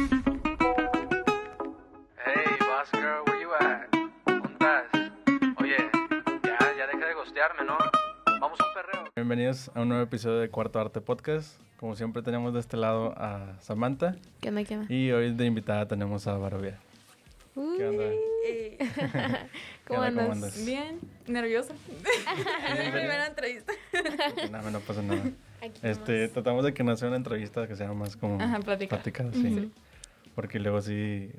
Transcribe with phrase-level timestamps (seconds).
[0.00, 0.08] Hey,
[2.60, 3.86] boss girl, where you at?
[4.24, 4.84] ¿Dónde estás?
[5.60, 5.76] Oye,
[6.42, 7.76] ya, ya deja de gostearme, ¿no?
[8.40, 9.04] Vamos a un perreo.
[9.14, 11.60] Bienvenidos a un nuevo episodio de Cuarto Arte Podcast.
[11.76, 14.90] Como siempre tenemos de este lado a Samantha ¿Qué onda, qué onda?
[14.90, 16.78] y hoy de invitada tenemos a Barovia.
[17.54, 18.04] ¿Qué onda?
[18.46, 18.78] Eh,
[19.86, 20.22] ¿Cómo onda?
[20.22, 20.64] ¿Cómo andas?
[20.64, 21.74] bien, nerviosa.
[21.74, 23.74] Es mi primera entrevista.
[24.50, 25.24] No, no pasa nada.
[25.60, 26.32] Aquí Este, nomás.
[26.32, 28.96] tratamos de que no sea una entrevista que sea más como Ajá, plática.
[28.96, 29.70] platicada, sí.
[30.34, 31.30] Porque luego sí,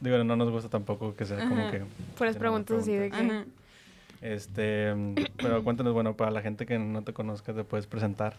[0.00, 1.82] digo, no nos gusta tampoco que sea como que...
[2.16, 3.16] Puras preguntas así de que...
[3.16, 3.44] Ajá.
[4.20, 8.34] Este, mm, pero cuéntanos, bueno, para la gente que no te conozca, te puedes presentar.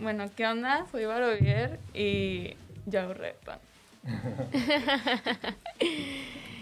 [0.00, 0.86] Bueno, ¿qué onda?
[0.90, 2.54] Soy Barovier y
[2.86, 3.58] yo hago reggaetón.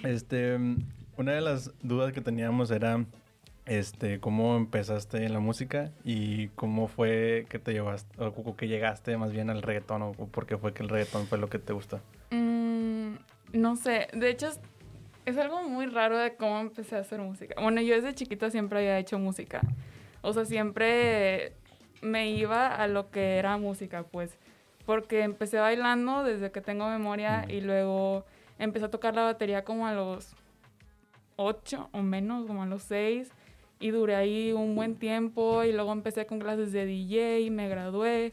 [0.04, 0.82] Este, mm,
[1.16, 3.02] una de las dudas que teníamos era,
[3.66, 9.16] este, cómo empezaste en la música y cómo fue que te llevaste, o que llegaste
[9.16, 11.72] más bien al reggaetón, o por qué fue que el reggaetón fue lo que te
[11.72, 12.00] gustó.
[12.30, 13.14] Mm,
[13.52, 14.60] no sé, de hecho es,
[15.24, 17.54] es algo muy raro de cómo empecé a hacer música.
[17.60, 19.62] Bueno, yo desde chiquita siempre había hecho música.
[20.20, 21.52] O sea, siempre
[22.02, 24.38] me iba a lo que era música, pues.
[24.84, 27.50] Porque empecé bailando desde que tengo memoria Mm.
[27.50, 28.26] y luego
[28.58, 30.34] empecé a tocar la batería como a los
[31.36, 33.30] 8 o menos, como a los 6.
[33.80, 37.68] Y duré ahí un buen tiempo y luego empecé con clases de DJ y me
[37.68, 38.32] gradué.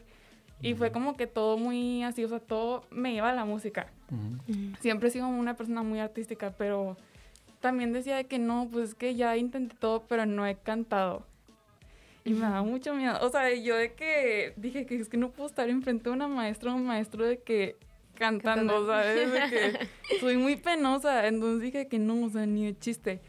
[0.60, 3.88] Y fue como que todo muy así, o sea, todo me iba a la música.
[4.10, 4.76] Ujú.
[4.80, 6.96] Siempre he sido una persona muy artística, pero
[7.60, 11.26] también decía de que no, pues es que ya intenté todo, pero no he cantado.
[12.24, 13.18] Y me da mucho miedo.
[13.22, 16.28] O sea, yo de que dije que es que no puedo estar enfrente de una
[16.28, 17.76] maestra o un maestro de que
[18.14, 18.86] cantando, Cantando.
[18.86, 19.32] ¿sabes?
[19.32, 19.88] De que
[20.20, 21.26] soy muy penosa.
[21.26, 23.20] Entonces dije que no, o sea, ni de chiste.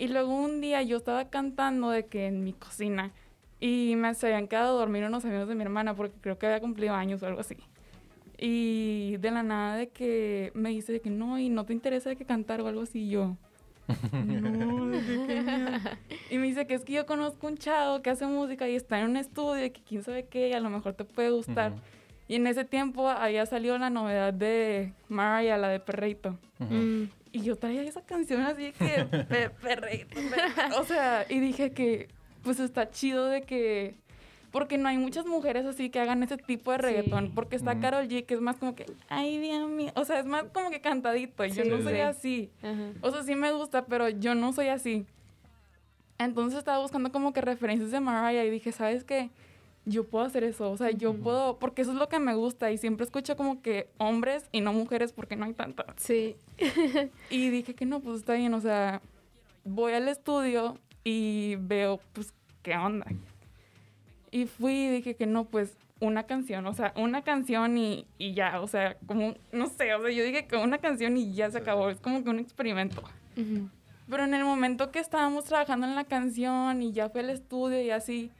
[0.00, 3.12] Y luego un día yo estaba cantando de que en mi cocina
[3.60, 6.46] y me se habían quedado a dormir unos amigos de mi hermana porque creo que
[6.46, 7.58] había cumplido años o algo así.
[8.38, 12.08] Y de la nada de que me dice de que no, y no te interesa
[12.08, 13.36] de que cantar o algo así, y yo.
[14.24, 15.70] No, de que qué miedo".
[16.30, 19.00] Y me dice que es que yo conozco un chavo que hace música y está
[19.00, 21.72] en un estudio y que quién sabe qué, y a lo mejor te puede gustar.
[21.72, 21.80] Ujú.
[22.26, 26.38] Y en ese tiempo había salido la novedad de Mariah, la de Perreito.
[26.58, 26.72] Ujú.
[26.74, 29.06] Mm, Y yo traía esa canción así que
[29.62, 30.18] perreito.
[30.78, 32.08] O sea, y dije que
[32.42, 33.94] pues está chido de que
[34.50, 36.82] porque no hay muchas mujeres así que hagan ese tipo de Sí.
[36.82, 37.78] reggaetón, porque está.
[37.78, 40.70] Carol G que es más como que ay Dios mío, o sea, es más como
[40.70, 42.00] que cantadito, y yo no sí, soy sí.
[42.00, 42.50] así.
[42.62, 42.90] ajá.
[43.02, 45.06] O sea, sí me gusta, pero yo no soy así.
[46.18, 49.30] Entonces estaba buscando como que referencias de Mariah y dije, ¿sabes qué?
[49.90, 52.70] Yo puedo hacer eso, o sea, yo puedo, porque eso es lo que me gusta
[52.70, 55.86] y siempre escucho como que hombres y no mujeres porque no hay tantas.
[55.96, 56.36] Sí.
[57.30, 59.02] Y dije que no, pues está bien, o sea,
[59.64, 63.06] voy al estudio y veo, pues, qué onda.
[64.30, 68.32] Y fui y dije que no, pues, una canción, o sea, una canción y, y
[68.34, 71.50] ya, o sea, como, no sé, o sea, yo dije que una canción y ya
[71.50, 73.02] se acabó, es como que un experimento.
[73.36, 73.68] Ujú.
[74.08, 77.80] Pero en el momento que estábamos trabajando en la canción y ya fue al estudio
[77.80, 78.30] y así,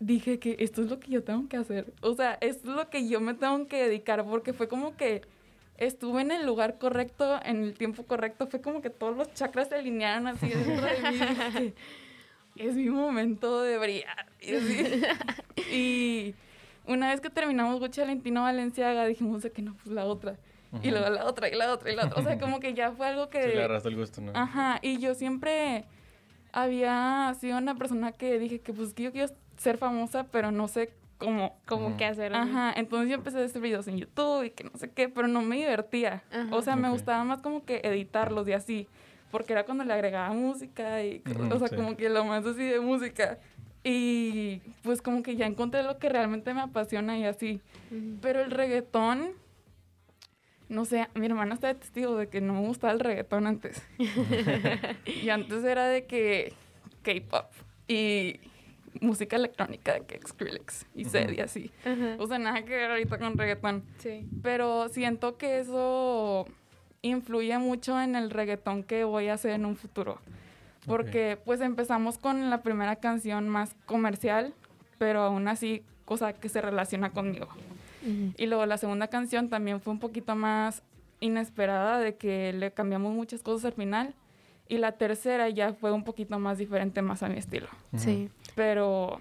[0.00, 1.92] dije que esto es lo que yo tengo que hacer.
[2.00, 5.22] O sea, esto es lo que yo me tengo que dedicar porque fue como que
[5.78, 8.46] estuve en el lugar correcto, en el tiempo correcto.
[8.46, 11.16] Fue como que todos los chakras se alinearon así dentro de mí.
[11.16, 11.18] y
[11.54, 11.74] dije,
[12.56, 14.26] es mi momento de brillar.
[14.40, 15.02] Y, así.
[15.72, 16.34] Y
[16.86, 20.38] una vez que terminamos Gucci Valentino Valenciaga, dijimos de que no, pues la otra.
[20.82, 22.20] Y luego la otra, y la otra, y la otra.
[22.20, 23.42] O sea, como que ya fue algo que...
[23.42, 24.32] Sí, le agarraste el gusto, ¿no?
[24.34, 25.84] Ajá, y yo siempre
[26.52, 30.68] había sido una persona que dije que pues que yo quiero ser famosa, pero no
[30.68, 31.58] sé cómo.
[31.66, 31.96] Como Ujú.
[31.96, 32.34] qué hacer.
[32.34, 35.28] Ajá, entonces yo empecé a hacer videos en YouTube y que no sé qué, pero
[35.28, 36.22] no me divertía.
[36.30, 36.48] Ajá.
[36.54, 36.92] O sea, me Ok.
[36.94, 38.88] gustaba más como que editarlos y así,
[39.30, 41.76] porque era cuando le agregaba música y, Ujú, o sea, sí.
[41.76, 43.38] como que lo más así de música.
[43.82, 47.60] Y pues como que ya encontré lo que realmente me apasiona y así.
[47.90, 48.18] Ujú.
[48.20, 49.30] Pero el reggaetón,
[50.68, 53.80] no sé, mi hermana está de testigo de que no me gustaba el reggaetón antes.
[55.06, 56.52] y antes era de que
[57.02, 57.46] K-pop
[57.86, 58.40] y
[59.00, 61.70] música electrónica de que Skrillex y Zed y así.
[61.84, 62.16] Ajá.
[62.18, 63.84] O sea, nada que ver ahorita con reggaetón.
[63.98, 64.26] Sí.
[64.42, 66.46] Pero siento que eso
[67.02, 70.18] influye mucho en el reggaetón que voy a hacer en un futuro.
[70.86, 74.54] Porque pues empezamos con la primera canción más comercial,
[74.98, 77.48] pero aún así cosa que se relaciona conmigo.
[78.36, 80.84] Y luego la segunda canción también fue un poquito más
[81.18, 84.14] inesperada, de que le cambiamos muchas cosas al final.
[84.68, 87.68] Y la tercera ya fue un poquito más diferente, más a mi estilo.
[87.96, 88.28] Sí.
[88.54, 89.20] Pero,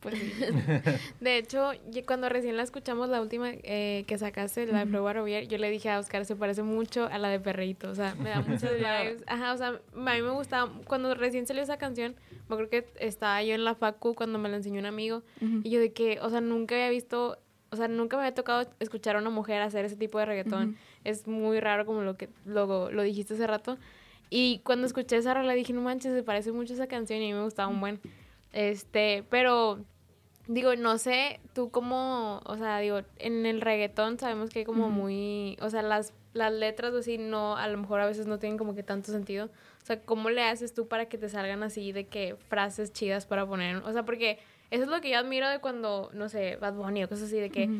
[0.00, 0.32] pues sí.
[1.20, 1.70] De hecho,
[2.06, 5.70] cuando recién la escuchamos, la última eh, que sacaste, la de Prueba Robier, yo le
[5.70, 7.90] dije a Oscar, se parece mucho a la de Perreíto.
[7.90, 9.22] O sea, me da muchos vibes.
[9.26, 10.72] Ajá, o sea, a mí me gustaba.
[10.86, 12.16] Cuando recién salió esa canción,
[12.48, 15.22] me creo que estaba yo en la facu cuando me la enseñó un amigo.
[15.40, 15.60] Ujú.
[15.62, 17.38] Y yo de que, o sea, nunca había visto
[17.70, 20.76] o sea, nunca me había tocado escuchar a una mujer hacer ese tipo de reggaetón.
[21.04, 23.76] Es muy raro como lo que lo, lo dijiste hace rato.
[24.30, 27.30] Y cuando escuché esa rola dije, no manches, se parece mucho a esa canción y
[27.30, 28.00] a mí me gustaba un buen.
[28.52, 29.84] Este, pero
[30.48, 34.88] digo, no sé, tú como, o sea, digo, en el reggaetón sabemos que hay como
[34.88, 38.38] muy, o sea, las, las letras o así no, a lo mejor a veces no
[38.38, 39.46] tienen como que tanto sentido.
[39.46, 43.26] O sea, ¿cómo le haces tú para que te salgan así de que frases chidas
[43.26, 43.76] para poner?
[43.78, 44.38] O sea, porque
[44.70, 47.38] eso es lo que yo admiro de cuando, no sé, Bad Bunny o cosas así,
[47.38, 47.70] de que,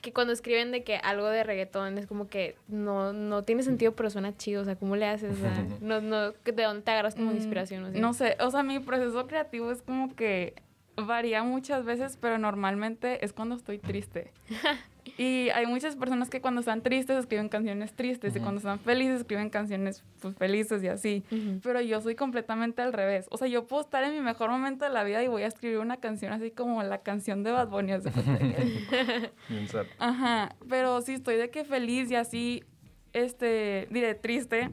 [0.00, 3.92] que cuando escriben de que algo de reggaetón es como que no, no tiene sentido,
[3.92, 4.62] pero suena chido.
[4.62, 5.38] O sea, ¿cómo le haces?
[5.38, 7.84] O sea, no, no, ¿De dónde te agarras como Mm, inspiración?
[7.84, 8.00] O sea?
[8.00, 10.54] No sé, o sea, mi proceso creativo es como que
[10.96, 14.32] varía muchas veces, pero normalmente es cuando estoy triste.
[15.20, 18.42] y hay muchas personas que cuando están tristes escriben canciones tristes y Ujú.
[18.44, 21.22] cuando están felices escriben canciones pues felices y así.
[21.30, 21.60] Ujú.
[21.62, 23.26] Pero yo soy completamente al revés.
[23.30, 25.46] O sea, yo puedo estar en mi mejor momento de la vida y voy a
[25.48, 27.92] escribir una canción así como la canción de Bad Bunny.
[29.68, 29.84] sad.
[29.98, 32.64] Ajá, pero si estoy de que feliz y así,
[33.12, 34.70] este, diré triste,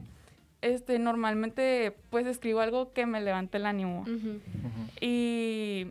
[0.62, 4.06] este, normalmente pues escribo algo que me levante el ánimo.
[4.98, 5.88] Y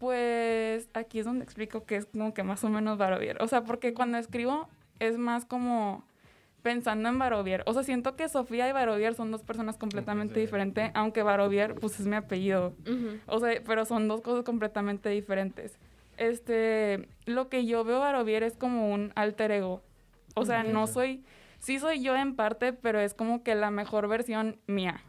[0.00, 3.36] pues aquí es donde explico que es como que más o menos Barovier.
[3.42, 4.66] O sea, porque cuando escribo
[4.98, 6.06] es más como
[6.62, 7.62] pensando en Barovier.
[7.66, 10.40] O sea, siento que Sofía y Barovier son dos personas completamente sí.
[10.40, 12.72] diferentes, aunque Barovier pues es mi apellido.
[13.26, 15.78] O sea, pero son dos cosas completamente diferentes.
[16.16, 19.82] Este, lo que yo veo Barovier es como un alter ego.
[20.34, 21.24] O sea, no soy,
[21.58, 25.02] sí soy yo en parte, pero es como que la mejor versión mía.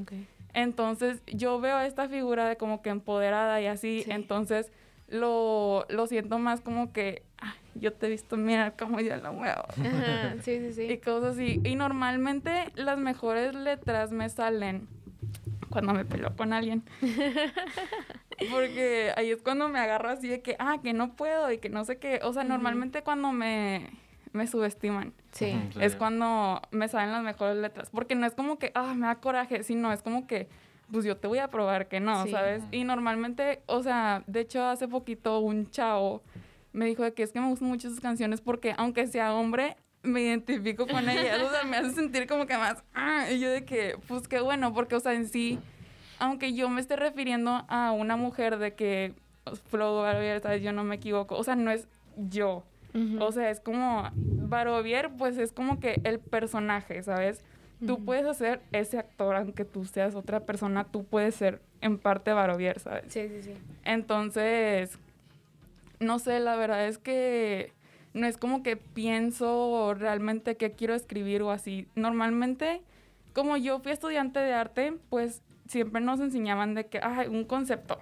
[0.00, 0.12] Ok.
[0.54, 4.10] Entonces, yo veo a esta figura de como que empoderada y así, Sí.
[4.10, 4.72] entonces
[5.08, 9.30] lo, lo siento más como que, "Ah, yo te he visto, mira cómo yo la
[9.32, 9.62] muevo.
[9.80, 10.82] Ajá, sí, sí, sí.
[10.92, 11.60] Y cosas así.
[11.64, 14.88] Y normalmente las mejores letras me salen
[15.70, 16.82] cuando me peleo con alguien.
[18.50, 21.68] Porque ahí es cuando me agarro así de que, ah, que no puedo y que
[21.70, 22.20] no sé qué.
[22.22, 23.90] O sea, normalmente cuando me,
[24.32, 25.12] me subestiman.
[25.32, 25.54] Sí.
[25.80, 27.90] Es cuando me salen las mejores letras.
[27.90, 30.48] Porque no es como que, ah, me da coraje, sino es como que,
[30.90, 32.30] pues yo te voy a probar que no, Sí.
[32.30, 32.62] ¿sabes?
[32.70, 36.22] Y normalmente, o sea, de hecho hace poquito un chavo
[36.72, 39.76] me dijo de que es que me gustan mucho sus canciones porque aunque sea hombre,
[40.02, 41.42] me identifico con ellas.
[41.42, 44.40] O sea, me hace sentir como que más, ah, y yo de que, pues qué
[44.40, 45.58] bueno, porque, o sea, en sí,
[46.18, 49.14] aunque yo me esté refiriendo a una mujer de que,
[49.44, 50.62] pues, Flow Barbier, ¿sabes?
[50.62, 51.36] Yo no me equivoco.
[51.36, 52.64] O sea, no es yo.
[53.20, 57.44] O sea, es como Barovier, pues es como que el personaje, ¿sabes?
[57.86, 62.32] Tú puedes hacer ese actor, aunque tú seas otra persona, tú puedes ser en parte
[62.32, 63.04] Barovier, ¿sabes?
[63.12, 63.52] Sí, sí, sí.
[63.84, 64.98] Entonces,
[66.00, 67.72] no sé, la verdad es que
[68.14, 71.86] no es como que pienso realmente qué quiero escribir o así.
[71.94, 72.82] Normalmente,
[73.32, 77.98] como yo fui estudiante de arte, pues siempre nos enseñaban de que, ah, un concepto.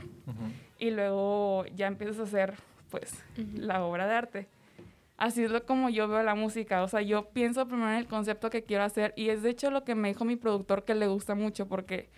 [0.78, 2.54] Y luego ya empiezas a hacer,
[2.90, 3.22] pues,
[3.54, 4.46] la obra de arte.
[5.16, 6.82] Así es lo como yo veo la música.
[6.82, 9.70] O sea, yo pienso primero en el concepto que quiero hacer y es de hecho
[9.70, 12.10] lo que me dijo mi productor que le gusta mucho porque,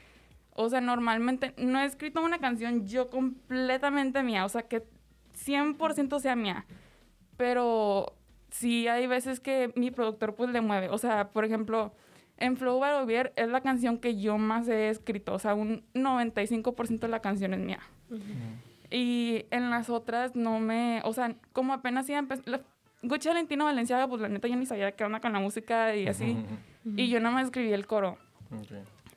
[0.54, 4.82] o sea, normalmente no he escrito una canción yo completamente mía, o sea, que
[5.46, 6.66] 100% sea mía.
[7.36, 8.16] Pero
[8.50, 10.88] sí hay veces que mi productor pues le mueve.
[10.88, 11.92] O sea, por ejemplo,
[12.36, 15.34] en Flow Barovier es la canción que yo más he escrito.
[15.34, 17.80] O sea, un 95% de la canción es mía.
[18.90, 22.64] Y en las otras no me, o sea, como apenas iba a empezar,
[23.02, 26.08] Gucci Valentino Valenciaga, pues la neta yo ni sabía qué onda con la música y
[26.08, 26.37] así.
[26.84, 28.18] Y yo nada más escribí el coro.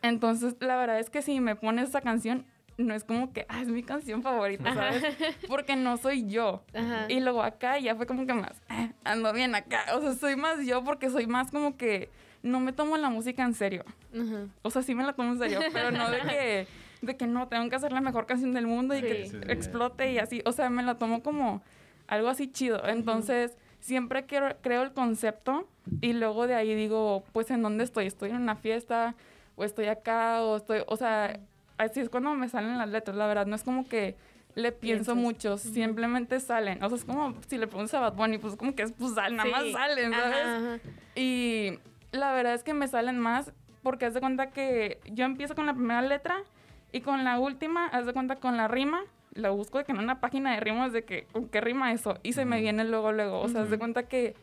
[0.01, 2.45] Entonces, la verdad es que si me pones esa canción,
[2.77, 5.03] no es como que, ah, es mi canción favorita, ¿sabes?
[5.47, 6.63] Porque no soy yo.
[6.73, 7.05] Ajá.
[7.09, 9.83] Y luego acá ya fue como que más, "Ah, ando bien acá.
[9.95, 12.09] O sea, soy más yo porque soy más como que
[12.41, 13.83] no me tomo la música en serio.
[14.13, 14.47] Ajá.
[14.63, 16.67] O sea, sí me la tomo en serio, pero no de que,
[17.03, 19.07] de que no, tengo que hacer la mejor canción del mundo y Sí.
[19.07, 19.37] que Sí, sí.
[19.47, 20.41] explote y así.
[20.45, 21.61] O sea, me la tomo como
[22.07, 22.83] algo así chido.
[22.87, 25.67] Entonces, siempre quiero, creo el concepto
[25.99, 28.05] y luego de ahí digo, pues, ¿en dónde estoy?
[28.05, 29.15] ¿Estoy en una fiesta?
[29.55, 30.41] ¿O estoy acá?
[30.41, 30.83] ¿O estoy...?
[30.87, 31.39] O sea,
[31.77, 33.45] así es cuando me salen las letras, la verdad.
[33.45, 34.15] No es como que
[34.55, 36.83] le pienso mucho, simplemente salen.
[36.83, 39.13] O sea, es como si le preguntas a Bad Bunny, pues como que es, pues
[39.13, 40.35] salen, nada más salen, ¿sabes?
[40.35, 40.79] Ajá, ajá.
[41.15, 41.79] Y
[42.11, 45.65] la verdad es que me salen más porque haz de cuenta que yo empiezo con
[45.65, 46.43] la primera letra
[46.91, 49.01] y con la última, haz de cuenta con la rima,
[49.33, 52.17] la busco de que en una página de rimas de que con qué rima eso
[52.23, 54.35] y se me viene luego luego, o sea, haz de cuenta que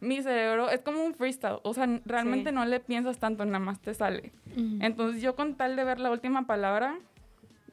[0.00, 2.54] mi cerebro es como un freestyle, o sea, realmente Sí.
[2.54, 4.30] no le piensas tanto, nada más te sale.
[4.80, 6.96] Entonces yo con tal de ver la última palabra,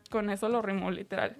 [0.09, 1.35] con eso lo rimo literal.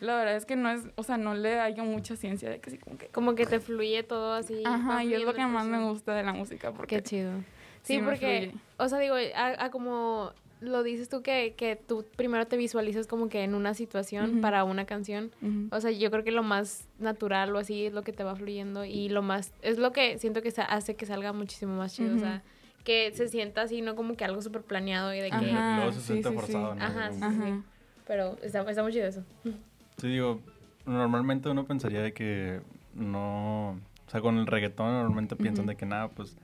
[0.00, 2.70] La verdad es que no es, o sea, no le hallo mucha ciencia de que
[2.70, 4.62] sí como que Como que te fluye todo así.
[4.66, 5.90] Ajá, y es lo que más me proceso.
[5.92, 7.32] gusta de la música porque Qué chido.
[7.82, 8.64] sí Sí, me porque, fluye.
[8.78, 13.06] o sea, digo, a, a como lo dices tú que, que tú primero te visualizas
[13.06, 14.40] como que en una situación Ujú.
[14.40, 15.30] para una canción.
[15.42, 15.68] Ujú.
[15.70, 18.34] O sea, yo creo que lo más natural o así es lo que te va
[18.36, 22.14] fluyendo y lo más, es lo que siento que hace que salga muchísimo más chido.
[22.16, 22.42] O sea,
[22.84, 25.36] que se sienta así, no como que algo súper planeado y de que...
[25.36, 26.40] Ajá, Luego se sí, siente sí, sí.
[26.40, 26.84] forzado, ¿no?
[26.84, 27.24] Ajá, sí, sí.
[27.24, 27.62] Ajá.
[28.06, 29.24] Pero está, está muy chido eso.
[29.98, 30.42] Sí, digo,
[30.84, 32.60] normalmente uno pensaría de que
[32.94, 33.70] no...
[33.70, 36.36] O sea, con el reggaetón normalmente piensan de que nada, pues...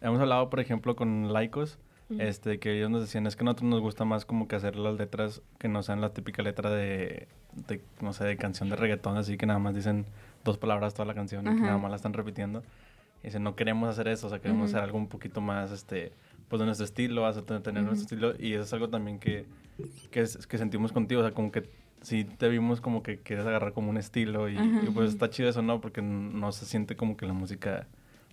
[0.00, 1.78] Hemos hablado, por ejemplo, con Laicos,
[2.18, 4.76] Este, que ellos nos decían, es que a nosotros nos gusta más como que hacer
[4.76, 7.28] las letras que no sean la típica letra de,
[7.68, 10.06] de, no sé, de canción de reggaetón, así que nada más dicen
[10.44, 12.62] dos palabras toda la canción y que nada más la están repitiendo.
[13.22, 16.12] Y dicen, no queremos hacer eso, o sea, queremos hacer algo un poquito más, este,
[16.48, 19.44] pues de nuestro estilo, hacer, tener nuestro estilo, y eso es algo también que,
[20.10, 21.68] que, es- que sentimos contigo, o sea, como que
[22.00, 25.48] sí te vimos como que quieres agarrar como un estilo, y, y pues está chido
[25.50, 25.80] eso, ¿no?
[25.82, 27.86] Porque no se siente como que la música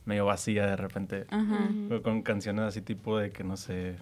[0.07, 1.25] medio vacía de repente.
[1.29, 1.69] Ajá.
[2.03, 3.97] Con canciones así tipo de que no sé,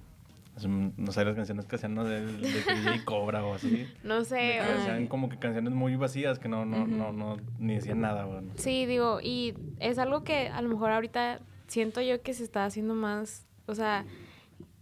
[0.65, 2.05] no sé, las canciones que hacían ¿no?
[2.05, 3.85] de, de que DJ Cobra o así.
[4.03, 4.61] No sé.
[4.61, 8.23] o- hacían como que canciones muy vacías que no, no, no, no, ni decían nada,
[8.23, 8.41] güey.
[8.55, 12.63] Sí, digo, y es algo que a lo mejor ahorita siento yo que se está
[12.65, 14.05] haciendo más, o sea,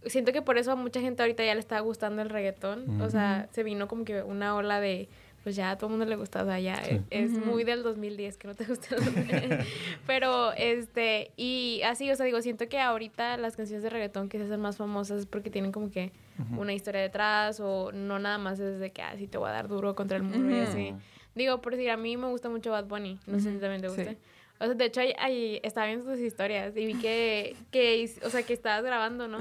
[0.06, 3.08] siento que por eso a mucha gente ahorita ya le está gustando el reggaetón, o
[3.08, 5.08] sea, se vino como que una ola de,
[5.44, 7.00] pues ya a todo el mundo le gusta, o sea, ya Sí.
[7.10, 8.96] es muy del 2010 que no te gusta.
[10.06, 14.38] Pero, este, y así, o sea, digo, siento que ahorita las canciones de reggaetón que
[14.38, 16.10] se hacen más famosas es porque tienen como que
[16.56, 19.52] una historia detrás o no nada más es de que, ah, sí te voy a
[19.52, 20.70] dar duro contra el muro y Ujú.
[20.70, 20.94] así.
[21.34, 23.18] Digo, por decir, a mí me gusta mucho Bad Bunny.
[23.26, 23.96] No sé si también te sí.
[23.96, 24.14] gusta.
[24.60, 28.20] O sea, de hecho, ahí, ahí estaba viendo tus historias y vi que, que, is-
[28.24, 29.38] o sea, que estabas grabando, ¿no?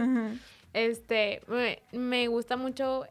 [0.74, 3.04] Este, me, me gusta mucho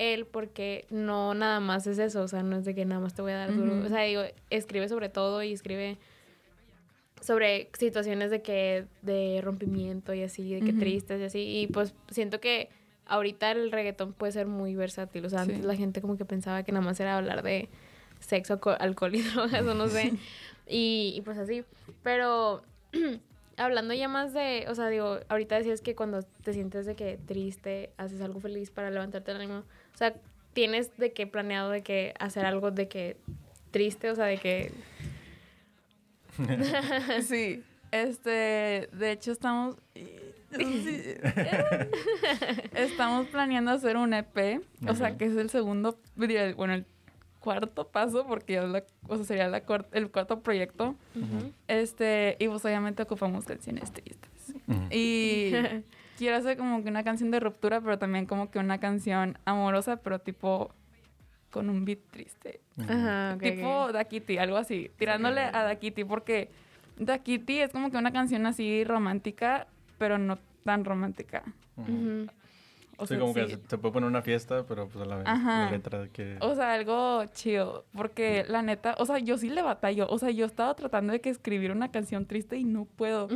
[0.00, 3.14] él porque no nada más es eso, o sea, no es de que nada más
[3.14, 3.78] te voy a dar duro.
[3.84, 5.98] O sea, digo, escribe sobre todo y escribe
[7.20, 11.38] sobre situaciones de que, de rompimiento y así, de que tristes y así.
[11.60, 12.70] Y pues siento que
[13.06, 15.24] ahorita el reggaetón puede ser muy versátil.
[15.26, 15.50] O sea, Sí.
[15.52, 17.68] antes la gente como que pensaba que nada más era hablar de
[18.20, 20.12] sexo, alco- alcohol y drogas o no sé.
[20.66, 21.62] y, y pues así.
[22.02, 22.62] Pero
[23.58, 27.18] hablando ya más de, o sea, digo, ahorita decías que cuando te sientes de que
[27.26, 29.64] triste, haces algo feliz para levantarte el ánimo.
[30.00, 30.14] O sea,
[30.54, 33.18] tienes de que planeado de que hacer algo de que
[33.70, 34.72] triste, o sea, de que...
[37.22, 39.76] Sí, este, de hecho estamos,
[42.74, 45.98] estamos planeando hacer un EP, o sea, que es el segundo,
[46.56, 46.86] bueno, el
[47.40, 50.94] cuarto paso, porque ya es la, o sea, sería la cuar- el cuarto proyecto,
[51.68, 54.54] este, y pues obviamente ocupamos canciones tristes.
[54.90, 55.52] Y
[56.20, 59.96] quiero hacer como que una canción de ruptura, pero también como que una canción amorosa,
[59.96, 60.70] pero tipo
[61.48, 62.60] con un beat triste.
[62.78, 63.92] Ajá, ok, tipo ok.
[63.92, 64.90] Da Kitty, algo así.
[64.98, 66.50] Tirándole a Da Kitty, porque
[66.98, 71.42] Da Kitty es como que una canción así romántica, pero no tan romántica.
[71.76, 72.26] Ujú.
[73.00, 73.52] O sí, sea, como que sí.
[73.52, 75.64] se, se puede poner una fiesta, pero pues a la vez Ajá.
[75.64, 76.36] la letra de que...
[76.40, 80.30] O sea, algo chido, porque la neta, o sea, yo sí le batallo, o sea,
[80.30, 83.28] yo estaba tratando de que escribir una canción triste y no puedo,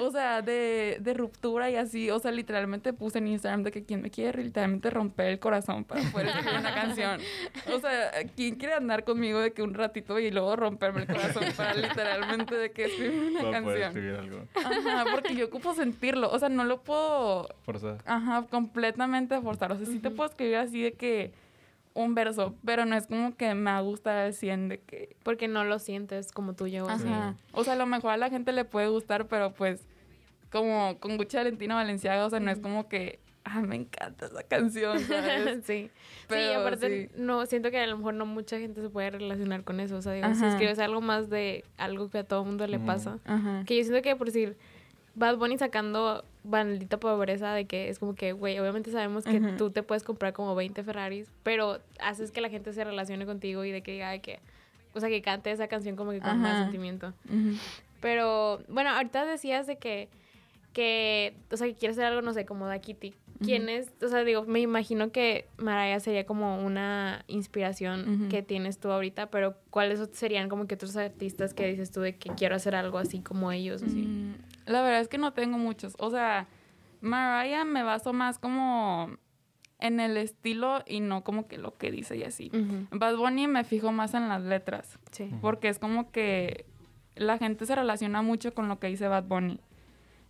[0.00, 3.84] o sea, de, de ruptura y así, o sea, literalmente puse en Instagram de que
[3.84, 7.20] quien me quiere literalmente romper el corazón para poder escribir una canción,
[7.74, 11.44] o sea, ¿quién quiere andar conmigo de que un ratito y luego romperme el corazón
[11.56, 14.04] para literalmente de que escribir una para poder canción?
[14.04, 14.48] escribir algo.
[14.54, 17.98] Ajá, porque yo ocupo sentirlo, o sea, no lo puedo Fuerza.
[18.06, 19.07] Ajá, completamente
[19.42, 19.72] forzar.
[19.72, 21.32] O sea, sí te puedo escribir así de que
[21.94, 25.16] un verso, pero no es como que me gusta al 100 de que...
[25.22, 26.86] Porque no lo sientes como tuyo.
[26.86, 27.08] o así.
[27.08, 27.34] Ajá.
[27.52, 29.86] O sea, a lo mejor a la gente le puede gustar, pero pues
[30.50, 34.42] como con Gucci Valentina Valenciaga, o sea, no es como que, ah, me encanta esa
[34.42, 35.64] canción, ¿sabes?
[35.64, 35.84] sí.
[35.84, 35.90] sí,
[36.28, 37.14] Pero aparte, sí.
[37.16, 39.96] no, siento que a lo mejor no mucha gente se puede relacionar con eso.
[39.96, 43.18] O sea, digo, si escribes algo más de algo que a todo mundo le pasa.
[43.24, 43.64] Ajá.
[43.66, 44.56] Que yo siento que por decir,
[45.14, 49.70] Bad Bunny sacando Maldita Pobreza, de que es como que, güey, obviamente sabemos que tú
[49.70, 53.70] te puedes comprar como 20 Ferraris, pero haces que la gente se relacione contigo y
[53.70, 54.38] de que diga de que,
[54.94, 56.62] o sea, que cante esa canción como que con más Ajá.
[56.64, 57.12] sentimiento.
[57.26, 57.56] Ujú.
[58.00, 60.08] Pero, bueno, ahorita decías de que,
[60.72, 63.14] que, o sea, que quieres hacer algo, no sé, como Da Kitty.
[63.40, 63.70] ¿Quién Ujú.
[63.72, 63.92] es?
[64.02, 69.30] O sea, digo, me imagino que Mariah sería como una inspiración que tienes tú ahorita,
[69.30, 72.98] pero ¿cuáles serían como que otros artistas que dices tú de que quiero hacer algo
[72.98, 73.82] así como ellos?
[73.82, 74.02] Así?
[74.02, 74.34] Mm,
[74.66, 75.94] La verdad es que no tengo muchos.
[75.98, 76.48] O sea,
[77.00, 79.16] Mariah me baso más como
[79.78, 82.50] en el estilo y no como que lo que dice y así.
[82.90, 84.98] Bad Bunny me fijo más en las letras.
[85.12, 85.30] Sí.
[85.40, 86.66] porque es como que
[87.14, 89.60] la gente se relaciona mucho con lo que dice Bad Bunny.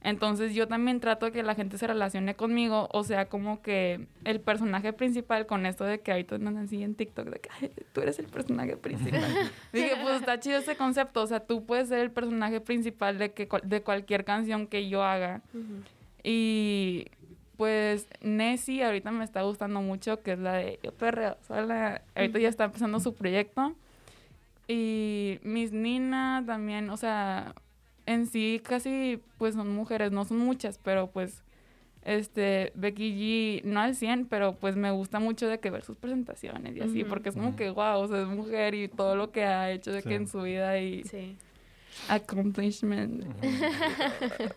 [0.01, 4.41] Entonces yo también trato que la gente se relacione conmigo, o sea, como que el
[4.41, 8.01] personaje principal con esto de que ahorita andan así en TikTok de que "Ay, tú
[8.01, 9.21] eres el personaje principal.
[9.73, 13.33] Dije, pues está chido ese concepto, o sea, tú puedes ser el personaje principal de
[13.33, 15.43] que de cualquier canción que yo haga.
[16.23, 17.07] Y
[17.57, 21.37] pues Nessie ahorita me está gustando mucho, que es la de Yo Perreo.
[21.47, 22.03] sola.
[22.15, 23.75] ahorita ya está empezando su proyecto.
[24.69, 27.55] Y Miss Nina también, o sea,
[28.09, 31.43] en sí casi pues son mujeres, no son muchas, pero pues
[32.03, 35.97] este Becky G no al 100, pero pues me gusta mucho de que ver sus
[35.97, 39.31] presentaciones y así, porque es como que wow, o sea, es mujer y todo lo
[39.31, 40.09] que ha hecho de Sí.
[40.09, 41.37] que en su vida y Sí.
[42.09, 43.25] accomplishment.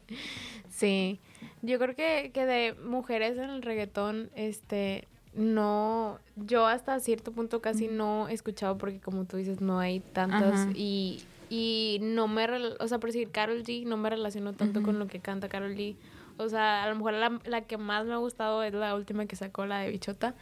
[0.70, 1.20] Sí,
[1.62, 7.62] yo creo que, que de mujeres en el reggaetón, este, no, yo hasta cierto punto
[7.62, 11.22] casi no he escuchado porque como tú dices, no hay tantas y,
[11.53, 12.48] y no me,
[12.79, 15.75] o sea, por decir Carol G, no me relaciono tanto con lo que canta Carol
[15.75, 15.98] G.
[16.38, 19.25] O sea, a lo mejor la, la que más me ha gustado es la última
[19.25, 20.34] que sacó, la de Bichota,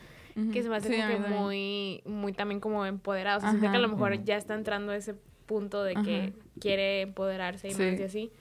[0.53, 3.37] que se me hace Sí, como que muy, muy también como empoderada.
[3.37, 5.15] O sea, siento que a lo mejor ya está entrando a ese
[5.47, 7.81] punto de que quiere empoderarse y Sí.
[7.81, 8.31] más y así.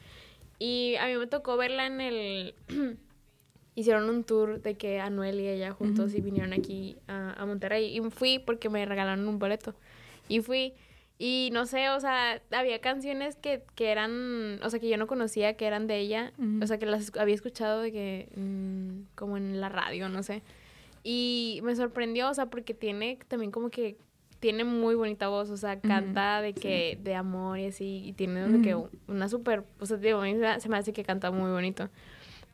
[0.58, 2.54] Y a mí me tocó verla en el...
[3.74, 7.96] Hicieron un tour de que Anuel y ella juntos y vinieron aquí a, a Monterrey.
[7.96, 9.74] Y fui porque me regalaron un boleto.
[10.28, 10.74] Y fui.
[11.20, 15.08] Y no sé, o sea, había canciones que, que eran, o sea, que yo no
[15.08, 16.32] conocía, que eran de ella.
[16.62, 18.28] O sea, que las había escuchado de que,
[19.16, 20.42] como en la radio, no sé.
[21.02, 23.96] Y me sorprendió, o sea, porque tiene también como que,
[24.40, 28.62] tiene muy bonita voz, o sea, canta de que, de amor y así, y tiene
[28.62, 28.76] que
[29.08, 31.88] una súper, o sea, digo, a mí se se me hace que canta muy bonito.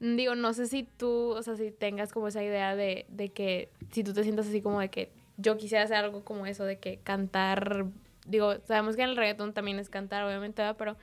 [0.01, 3.69] Digo, no sé si tú, o sea, si tengas como esa idea de, de que,
[3.91, 6.79] si tú te sientas así como de que yo quisiera hacer algo como eso, de
[6.79, 7.87] que cantar,
[8.25, 10.77] digo, sabemos que en el reggaetón también es cantar, obviamente, ¿verdad?
[10.79, 10.97] pero,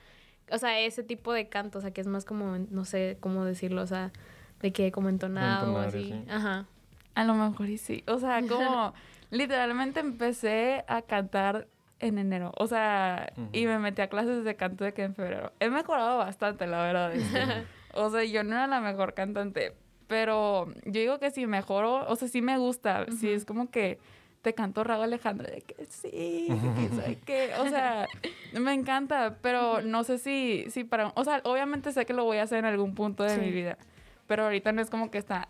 [0.50, 3.44] o sea, ese tipo de canto, o sea, que es más como, no sé cómo
[3.44, 4.12] decirlo, o sea,
[4.60, 6.14] de que como entonado o así.
[6.28, 6.66] Ajá.
[7.14, 8.04] A lo mejor y sí.
[8.06, 8.94] O sea, como
[9.30, 11.68] literalmente empecé a cantar
[12.00, 12.52] en enero.
[12.56, 15.52] O sea, y me metí a clases de canto de que en febrero.
[15.60, 17.14] He mejorado bastante, la verdad.
[17.14, 17.64] este.
[17.94, 19.74] o sea, yo no era la mejor cantante.
[20.08, 23.06] Pero yo digo que si mejoro, o sea, sí me gusta.
[23.18, 23.98] Sí, es como que
[24.42, 26.48] te canto Rago Alejandro de que sí,
[26.96, 28.06] que que, o sea,
[28.52, 32.38] me encanta, pero no sé si, si para, o sea, obviamente sé que lo voy
[32.38, 33.40] a hacer en algún punto de Sí.
[33.40, 33.78] mi vida,
[34.26, 35.48] pero ahorita no es como que está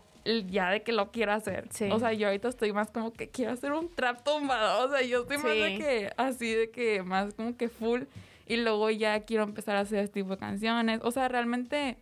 [0.49, 1.67] ya de que lo quiero hacer.
[1.71, 1.89] Sí.
[1.91, 5.01] O sea, yo ahorita estoy más como que quiero hacer un trap tumbado, o sea,
[5.01, 8.03] yo estoy más de que así de que más como que full
[8.47, 11.97] y luego ya quiero empezar a hacer este tipo de canciones, o sea, realmente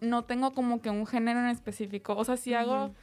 [0.00, 2.94] no tengo como que un género en específico, o sea, sí hago.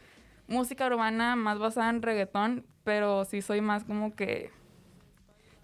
[0.47, 4.51] Música urbana más basada en reggaetón, pero sí soy más como que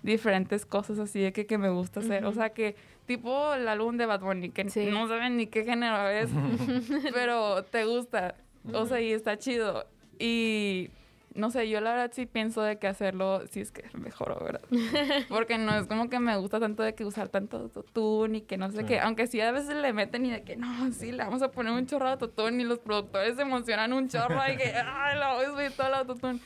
[0.03, 2.25] diferentes cosas así de que, que me gusta hacer.
[2.25, 4.87] O sea, que tipo el álbum de Bad Bunny, que Sí.
[4.87, 6.29] no saben ni qué género es,
[7.13, 8.35] pero te gusta.
[8.73, 9.85] O sea, y está chido.
[10.19, 10.89] Y
[11.33, 14.61] no sé, yo la verdad sí pienso de que hacerlo, sí es que mejor, ¿verdad?
[15.29, 18.57] Porque no es como que me gusta tanto de que usar tanto autotune y que
[18.57, 18.85] no sé Sí.
[18.85, 18.99] qué.
[18.99, 21.71] Aunque sí a veces le meten y de que no, sí, le vamos a poner
[21.73, 25.33] un chorro de autotune y los productores se emocionan un chorro y que, ay, la
[25.35, 26.39] voy a subir todo el autotune.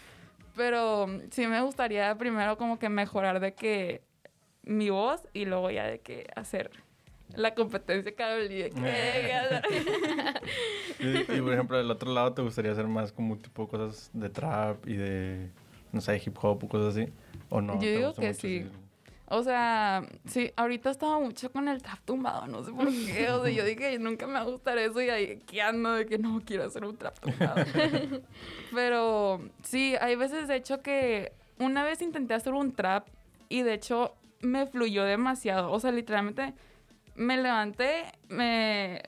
[0.56, 4.02] Pero sí me gustaría primero como que mejorar de que
[4.64, 6.72] mi voz y luego ya de que hacer
[7.36, 9.84] la competencia Carol G, de que,
[11.00, 14.30] Y, y, por ejemplo, del otro lado, ¿te gustaría hacer más como tipo cosas de
[14.30, 15.50] trap y de,
[15.92, 17.12] no sé, hip hop o cosas así?
[17.50, 17.74] ¿O no?
[17.76, 18.60] Yo ¿Te digo que sí.
[18.60, 18.72] así?
[19.28, 23.30] O sea, sí, ahorita estaba mucho con el trap tumbado, no sé por qué.
[23.32, 26.06] O sea, yo dije, nunca me va a gustar eso y ahí que ando de
[26.06, 27.56] que no quiero hacer un trap tumbado.
[28.74, 33.08] Pero sí, hay veces de hecho que una vez intenté hacer un trap
[33.50, 35.72] y de hecho me fluyó demasiado.
[35.72, 36.54] O sea, literalmente
[37.16, 39.04] me levanté, me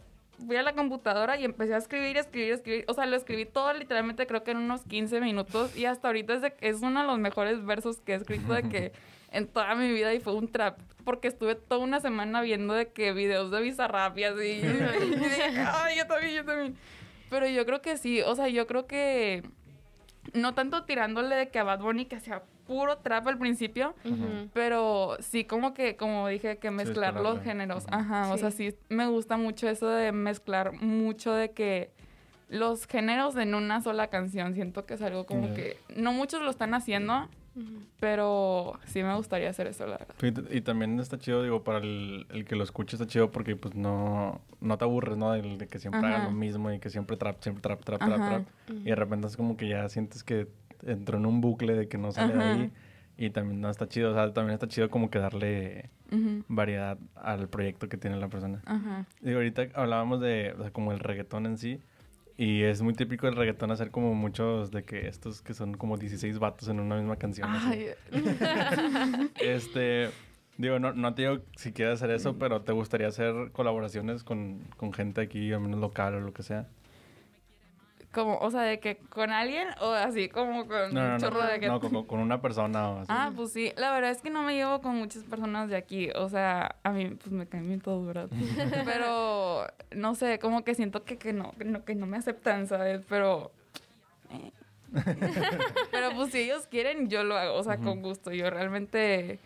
[0.46, 2.86] fui a la computadora y empecé a escribir, escribir, escribir.
[2.88, 6.34] O sea, lo escribí todo literalmente creo que en unos 15 minutos y hasta ahorita
[6.36, 8.92] es, de- es uno de los mejores versos que he escrito de que
[9.32, 12.90] en toda mi vida y fue un trap porque estuve toda una semana viendo de
[12.90, 14.44] que videos de Bizarrap y así.
[14.62, 16.76] y dije, ay, yo también, yo también.
[17.30, 19.44] Pero yo creo que sí, o sea, yo creo que
[20.34, 23.96] no tanto tirándole de que a Bad Bunny que sea puro trap al principio,
[24.54, 27.86] pero sí como que, como dije, que mezclar los géneros.
[27.90, 28.76] Ajá, o sea, Sí.
[28.90, 31.90] me gusta mucho eso de mezclar mucho de que
[32.50, 34.54] los géneros en una sola canción.
[34.54, 37.28] Siento que es algo como que no muchos lo están haciendo,
[38.00, 40.16] pero sí me gustaría hacer eso, la verdad.
[40.52, 43.56] Y, y también está chido, digo, para el, el que lo escuche está chido porque
[43.56, 45.32] pues no, no te aburres, ¿no?
[45.32, 46.10] Del- De, que siempre Ajá.
[46.10, 48.44] hagan lo mismo y que siempre trap, siempre trap, trap, trap, trap.
[48.70, 50.48] Y de repente es como que ya sientes que
[50.84, 52.52] entró en un bucle de que no sale de Ajá.
[52.52, 52.72] ahí.
[53.18, 56.98] Y también no está chido, o sea, también está chido como que darle Ujú, variedad
[57.16, 58.62] al proyecto que tiene la persona.
[58.66, 59.06] Ajá.
[59.22, 61.80] Digo, ahorita hablábamos de, o sea, como el reggaetón en sí.
[62.38, 65.98] Y es muy típico el reggaetón hacer como muchos de que estos que son como
[65.98, 67.50] 16 vatos en una misma canción.
[67.52, 67.88] Ay,
[69.40, 70.10] Este,
[70.58, 74.60] digo, no, no te digo si quieres hacer eso, pero ¿te gustaría hacer colaboraciones con,
[74.78, 76.68] con gente aquí, al menos local o lo que sea?
[78.14, 81.20] Como, o sea, de que con alguien o así como con No, no, un no.
[81.20, 81.68] chorro de que...
[81.68, 83.12] No, con, con una persona o así.
[83.14, 86.10] Ah, pues sí, la verdad es que no me llevo con muchas personas de aquí,
[86.16, 88.30] o sea, a mí pues me caen bien todos, ¿verdad?
[88.86, 92.66] Pero, no sé, como que siento que, que, no, que, no, que no me aceptan,
[92.68, 93.02] ¿sabes?
[93.08, 93.52] Pero...
[94.32, 94.52] eh.
[95.92, 99.40] Pero pues si ellos quieren, yo lo hago, o sea, con gusto, yo realmente...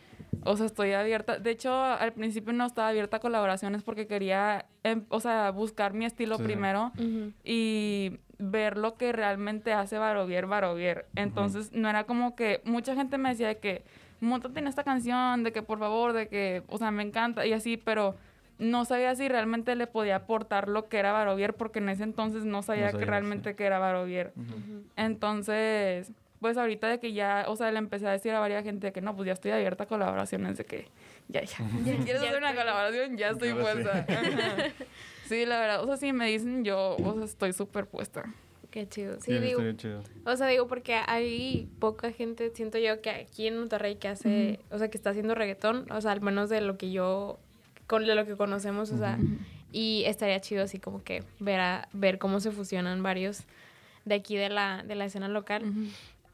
[0.43, 1.37] O sea, estoy abierta.
[1.37, 5.93] De hecho, al principio no estaba abierta a colaboraciones porque quería, em, o sea, buscar
[5.93, 6.43] mi estilo Sí.
[6.43, 7.31] primero Ujú.
[7.43, 11.05] y ver lo que realmente hace Barovier Barovier.
[11.15, 13.83] Entonces, no era como que mucha gente me decía de que
[14.19, 17.53] montate en esta canción, de que por favor, de que, o sea, me encanta y
[17.53, 18.15] así, pero
[18.59, 22.45] no sabía si realmente le podía aportar lo que era Barovier porque en ese entonces
[22.45, 24.33] no sabía, que realmente que era Barovier.
[24.95, 28.87] Entonces, pues ahorita de que ya, o sea, le empecé a decir a varias gente
[28.87, 30.87] de que no, pues ya estoy abierta a colaboraciones, de que
[31.27, 31.57] ya, ya.
[31.83, 33.17] ¿Quieres Ya hacer una colaboración?
[33.17, 34.05] Ya estoy puesta.
[35.31, 38.25] Sí, la verdad, o sea, si me dicen yo, o sea, estoy súper puesta.
[38.69, 39.15] Qué chido.
[39.21, 40.03] Sí, Sí, digo, chido.
[40.25, 44.59] o sea, digo, porque hay poca gente, siento yo, que aquí en Monterrey que hace,
[44.69, 47.39] o sea, que está haciendo reggaetón, o sea, al menos de lo que yo,
[47.87, 49.19] con de lo que conocemos, o sea,
[49.71, 53.45] y estaría chido así como que ver, a, ver cómo se fusionan varios
[54.03, 55.63] de aquí de la, de la escena local.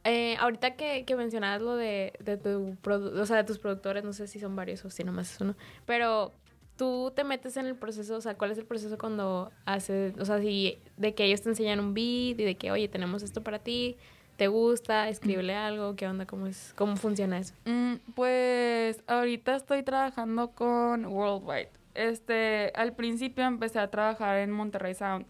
[0.05, 4.03] Eh, ahorita que, que mencionabas lo de, de tu produ- o sea, de tus productores,
[4.03, 5.55] no sé si son varios o si nomás es uno,
[5.85, 6.33] pero
[6.77, 10.25] tú te metes en el proceso, o sea, ¿cuál es el proceso cuando haces, o
[10.25, 13.43] sea, si de que ellos te enseñan un beat y de que, oye, tenemos esto
[13.43, 13.97] para ti,
[14.37, 17.53] te gusta, escríbele algo, qué onda, cómo es, cómo funciona eso?
[17.65, 21.71] Mm, pues ahorita estoy trabajando con Worldwide.
[21.95, 25.25] Este, al principio empecé a trabajar en Monterrey Sound.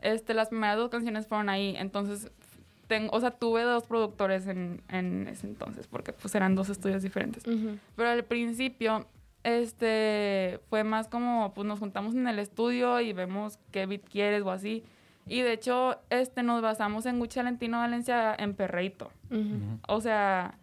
[0.00, 2.30] Este, las primeras dos canciones fueron ahí, entonces
[2.86, 7.02] tengo, o sea, tuve dos productores en, en ese entonces, porque pues eran dos estudios
[7.02, 7.44] diferentes.
[7.44, 9.06] Pero al principio,
[9.44, 14.42] este, fue más como, pues nos juntamos en el estudio y vemos qué beat quieres
[14.42, 14.84] o así.
[15.26, 19.10] Y de hecho, este, nos basamos en Gucci Valentino Valencia en Perreito.
[19.30, 19.78] Ujú.
[19.86, 20.58] O sea,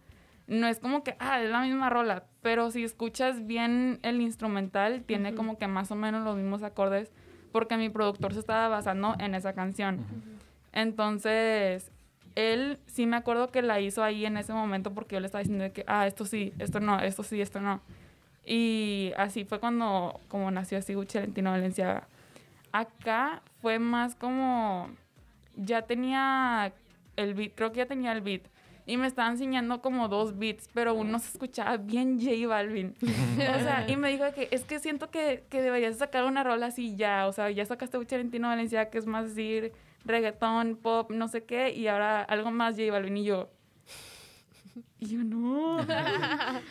[0.46, 5.02] no es como que, ah, es la misma rola, pero si escuchas bien el instrumental,
[5.02, 7.12] tiene como que más o menos los mismos acordes,
[7.52, 10.04] porque mi productor se estaba basando en esa canción.
[10.72, 11.90] Entonces,
[12.34, 15.40] él sí me acuerdo que la hizo ahí en ese momento porque yo le estaba
[15.40, 17.80] diciendo de que, ah, esto sí, esto no, esto sí, esto no.
[18.46, 22.06] Y así fue cuando como nació así Gucci Valentino Valencia.
[22.70, 24.88] Acá fue más como,
[25.56, 26.72] ya tenía
[27.16, 28.42] el beat, creo que ya tenía el beat.
[28.88, 32.94] Y me estaba enseñando como dos beats, pero uno se escuchaba bien J Balvin.
[33.02, 36.66] o sea, y me dijo que es que siento que, que deberías sacar una rola
[36.66, 37.26] así ya.
[37.26, 39.72] O sea, ya sacaste Gucci Valentino Valencia, que es más decir
[40.04, 43.16] reggaetón, pop, no sé qué, y ahora algo más J Balvin.
[43.16, 43.50] Y yo,
[45.00, 45.78] y yo, no.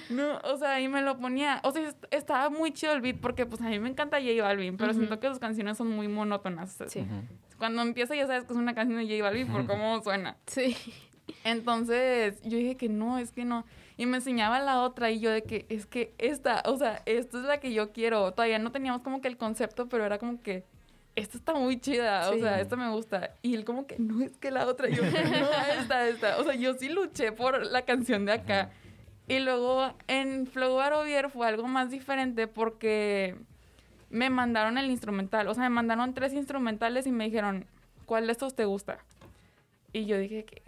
[0.10, 1.60] no, o sea, ahí me lo ponía.
[1.63, 4.41] O sea, est- estaba muy chido el beat porque, pues, a mí me encanta J
[4.44, 6.78] Balvin, pero siento que sus canciones son muy monótonas.
[6.88, 7.06] Sí.
[7.58, 10.38] Cuando empieza ya sabes que es una canción de J Balvin por cómo suena.
[10.48, 10.76] Sí.
[11.44, 13.65] Entonces, yo dije que no, es que no.
[13.98, 17.38] Y me enseñaba la otra y yo de que es que esta, o sea, esta
[17.39, 18.32] es la que yo quiero.
[18.34, 20.65] Todavía no teníamos como que el concepto, pero era como que
[21.15, 22.36] esta está muy chida, sí.
[22.36, 23.32] o sea, esta me gusta.
[23.41, 25.08] Y él como que, no, es que la otra, yo, no,
[25.80, 26.38] esta, esta.
[26.39, 28.71] O sea, yo sí luché por la canción de acá.
[29.28, 33.36] Y luego en Flow Arovier fue algo más diferente porque
[34.10, 35.47] me mandaron el instrumental.
[35.47, 37.65] O sea, me mandaron tres instrumentales y me dijeron,
[38.06, 38.99] ¿cuál de estos te gusta?
[39.93, 40.62] Y yo dije que...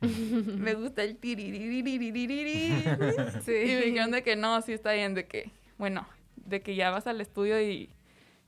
[0.00, 2.84] Mm, me gusta el tiririririririri.
[3.44, 3.52] sí.
[3.52, 6.90] Y me dijeron de que no, sí está bien, de que, bueno, de que ya
[6.90, 7.90] vas al estudio y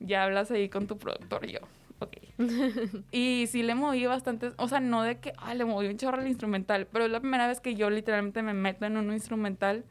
[0.00, 1.44] ya hablas ahí con tu productor.
[1.46, 1.60] Y yo,
[2.00, 2.16] ok.
[3.12, 6.20] y sí le moví bastante, o sea, no de que, ah, le moví un chorro
[6.20, 9.84] al instrumental, pero es la primera vez que yo literalmente me meto en un instrumental,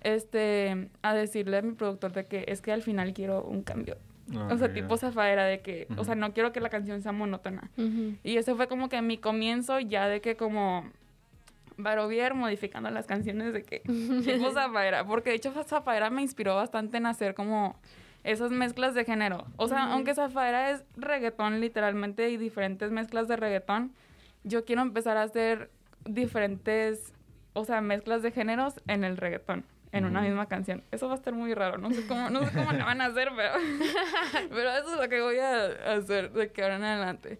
[0.00, 3.96] este, a decirle a mi productor de que es que al final quiero un cambio.
[4.34, 7.12] Ah, o sea, tipo zafaera de que, o sea, no quiero que la canción sea
[7.12, 7.70] monótona.
[8.22, 10.84] Y ese fue como que mi comienzo ya de que como
[11.78, 13.80] Barovier modificando las canciones de que
[14.24, 17.76] tipo Zafaera, porque de hecho Zafaera me inspiró bastante en hacer como
[18.24, 19.46] esas mezclas de género.
[19.56, 23.92] O sea, aunque Zafaera es reggaetón literalmente y diferentes mezclas de reggaetón,
[24.44, 25.70] yo quiero empezar a hacer
[26.04, 27.12] diferentes,
[27.52, 29.64] o sea, mezclas de géneros en el reggaetón.
[29.90, 30.84] En una misma canción.
[30.90, 31.78] Eso va a estar muy raro.
[31.78, 33.54] No sé cómo, no sé cómo lo van a hacer, pero,
[34.50, 37.38] pero eso es lo que voy a hacer de que ahora en adelante.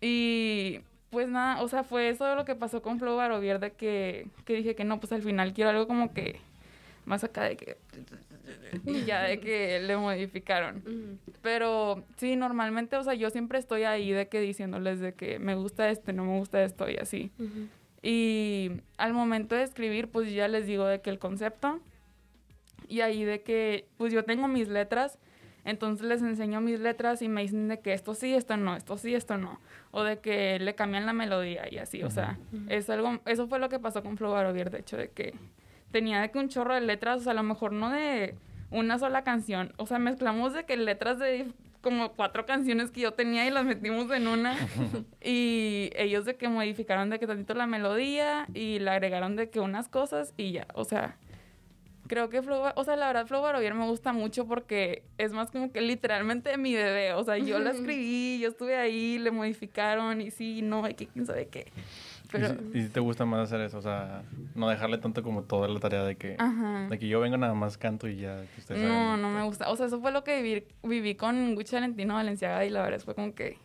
[0.00, 4.28] Y pues nada, o sea, fue eso lo que pasó con Flow Barovier de que,
[4.44, 6.40] que dije que no, pues al final quiero algo como que
[7.04, 7.76] más acá de que...
[8.86, 11.18] Y ya de que le modificaron.
[11.42, 15.54] Pero sí, normalmente, o sea, yo siempre estoy ahí de que diciéndoles de que me
[15.54, 17.30] gusta este, no me gusta esto y así.
[17.38, 17.68] Ujú.
[18.02, 21.80] Y al momento de escribir, pues ya les digo de que el concepto
[22.88, 25.18] y ahí de que, pues yo tengo mis letras
[25.64, 28.96] Entonces les enseño mis letras y me dicen de que esto sí, esto no, esto
[28.96, 29.60] sí, esto no.
[29.90, 32.02] O de que le cambian la melodía y así.
[32.02, 35.10] O sea, es algo, eso fue lo que pasó con Flo Barovier, de hecho, de
[35.10, 35.34] que
[35.90, 38.34] tenía de que un chorro de letras, o sea, a lo mejor no de
[38.70, 39.72] una sola canción.
[39.76, 43.64] O sea, mezclamos de que letras de como cuatro canciones que yo tenía y las
[43.64, 44.56] metimos en una.
[45.24, 49.60] y ellos de que modificaron de que tantito la melodía y le agregaron de que
[49.60, 51.16] unas cosas y ya, o sea,
[52.10, 55.52] creo que Flow, o sea, la verdad Flow Barovier me gusta mucho porque es más
[55.52, 60.20] como que literalmente mi bebé, o sea, yo la escribí, yo estuve ahí, le modificaron
[60.20, 61.68] y sí, no, hay que quién sabe qué.
[62.32, 63.78] Pero, ¿Y, si, te gusta más hacer eso?
[63.78, 64.22] O sea,
[64.56, 66.88] no dejarle tanto como toda la tarea de que, Ajá.
[66.88, 68.42] de que yo vengo nada más canto y ya.
[68.54, 69.70] Que ustedes No, no me gusta.
[69.70, 73.00] O sea, eso fue lo que viví, viví con Gucci Valentino Valenciaga y la verdad
[73.00, 73.56] fue como que...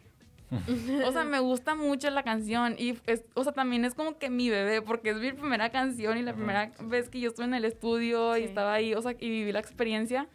[1.06, 4.30] O sea, me gusta mucho la canción y, es, o sea, también es como que
[4.30, 7.56] mi bebé porque es mi primera canción y la primera vez que yo estuve en
[7.56, 10.28] el estudio y estaba ahí, o sea, y viví la experiencia.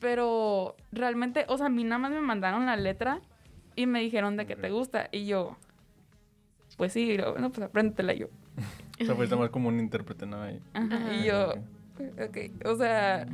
[0.00, 3.20] Pero realmente, o sea, a mí nada más me mandaron la letra
[3.76, 5.56] y me dijeron de que te gusta y yo,
[6.76, 8.26] pues sí, y luego, bueno, pues apréndetela yo.
[9.00, 10.42] O sea, fuiste más como un intérprete, ¿no?
[10.42, 10.60] Ahí.
[10.74, 11.14] Ajá, Ajá.
[11.14, 11.52] Y yo,
[12.24, 12.66] Ok.
[12.66, 13.26] o sea,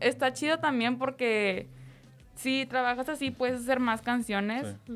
[0.00, 1.68] está chido también porque
[2.34, 4.92] si trabajas así puedes hacer más canciones, Sí.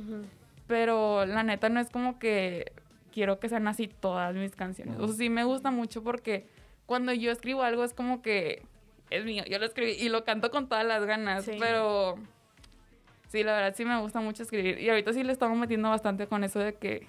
[0.67, 2.73] Pero la neta no es como que
[3.13, 4.97] quiero que sean así todas mis canciones.
[4.99, 6.47] O sea, sí me gusta mucho porque
[6.87, 8.63] cuando yo escribo algo es como que
[9.11, 11.57] es mío, yo lo escribí y lo canto con todas las ganas, Sí.
[11.61, 12.17] pero
[13.29, 16.27] sí, la verdad sí me gusta mucho escribir y ahorita sí le estamos metiendo bastante
[16.27, 17.07] con eso de que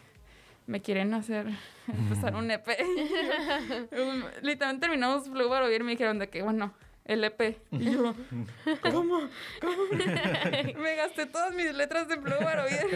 [0.68, 1.48] me quieren hacer
[1.88, 2.68] empezar un EP.
[3.92, 6.74] Um, Literalmente terminamos Flow Barovier y me dijeron de que, bueno,
[7.06, 7.58] el EP.
[7.72, 8.14] Y yo,
[8.82, 9.20] ¿cómo?
[9.62, 9.84] ¿Cómo?
[10.82, 12.88] me gasté todas mis letras de Flow Barovier.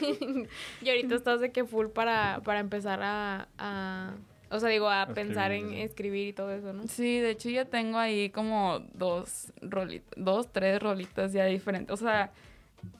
[0.82, 4.14] y ahorita estás de que full para, para empezar a, a-
[4.50, 6.86] o sea, digo, a A pensar escribir, en escribir y todo eso, ¿no?
[6.86, 11.92] Sí, de hecho ya tengo ahí como dos rolitas, dos, tres rolitas ya diferentes.
[11.92, 12.30] O sea,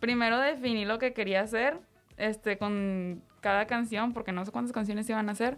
[0.00, 1.78] primero definí lo que quería hacer,
[2.16, 5.56] este, con cada canción, porque no sé cuántas canciones iban a hacer.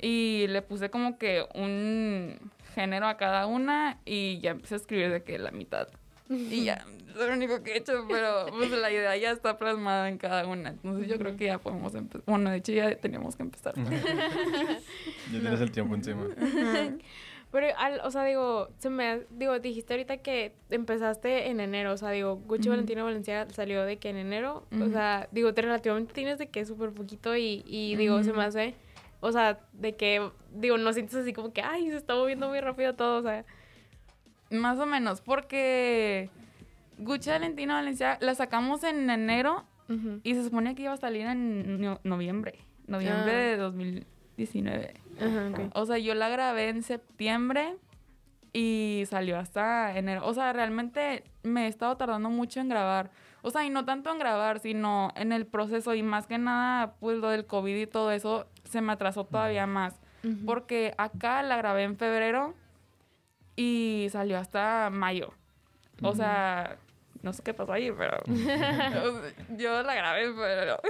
[0.00, 2.38] Y le puse como que un
[2.74, 5.88] género a cada una y ya empecé a escribir de que la mitad.
[6.28, 10.08] Y ya, es lo único que he hecho, pero pues la idea ya está plasmada
[10.08, 10.70] en cada una.
[10.70, 12.22] Entonces yo creo que ya podemos empezar.
[12.26, 13.74] Bueno, de hecho ya teníamos que empezar.
[15.32, 16.24] Ya tienes el tiempo encima.
[17.52, 21.96] Pero, al- o sea, digo, se me, digo, dijiste ahorita que empezaste en enero, o
[21.96, 22.70] sea, digo, Gucci Ujú.
[22.70, 26.60] Valentino Valencia salió de que en enero, o sea, digo, te relativamente tienes de que
[26.60, 28.74] es súper poquito y, y digo, se me hace,
[29.20, 32.60] o sea, de que, digo, no sientes así como que, ay, se está moviendo muy
[32.60, 33.44] rápido todo, o sea,
[34.50, 36.30] Más o menos, porque
[36.98, 39.64] Gucci Valentino Valencia la sacamos en enero
[40.22, 42.58] y se suponía que iba a salir en no- noviembre.
[42.86, 43.38] Noviembre Ah.
[43.50, 44.94] de 2019.
[45.20, 45.70] Ajá, ok.
[45.74, 47.76] O sea, yo la grabé en septiembre
[48.52, 50.24] y salió hasta enero.
[50.26, 53.10] O sea, realmente me he estado tardando mucho en grabar.
[53.42, 55.94] O sea, y no tanto en grabar, sino en el proceso.
[55.94, 59.66] Y más que nada, pues lo del COVID y todo eso se me atrasó todavía
[59.66, 60.00] más.
[60.44, 62.52] Porque acá la grabé en febrero
[63.54, 65.32] y salió hasta mayo.
[66.02, 66.78] O sea,
[67.22, 68.18] no sé qué pasó ahí, pero
[69.56, 70.80] yo la grabé en febrero.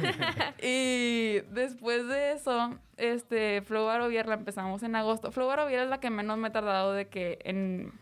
[0.62, 5.32] y después de eso, este, Flow Barovier la empezamos en agosto.
[5.32, 7.92] Flow Barovier es la que menos me he tardado de que en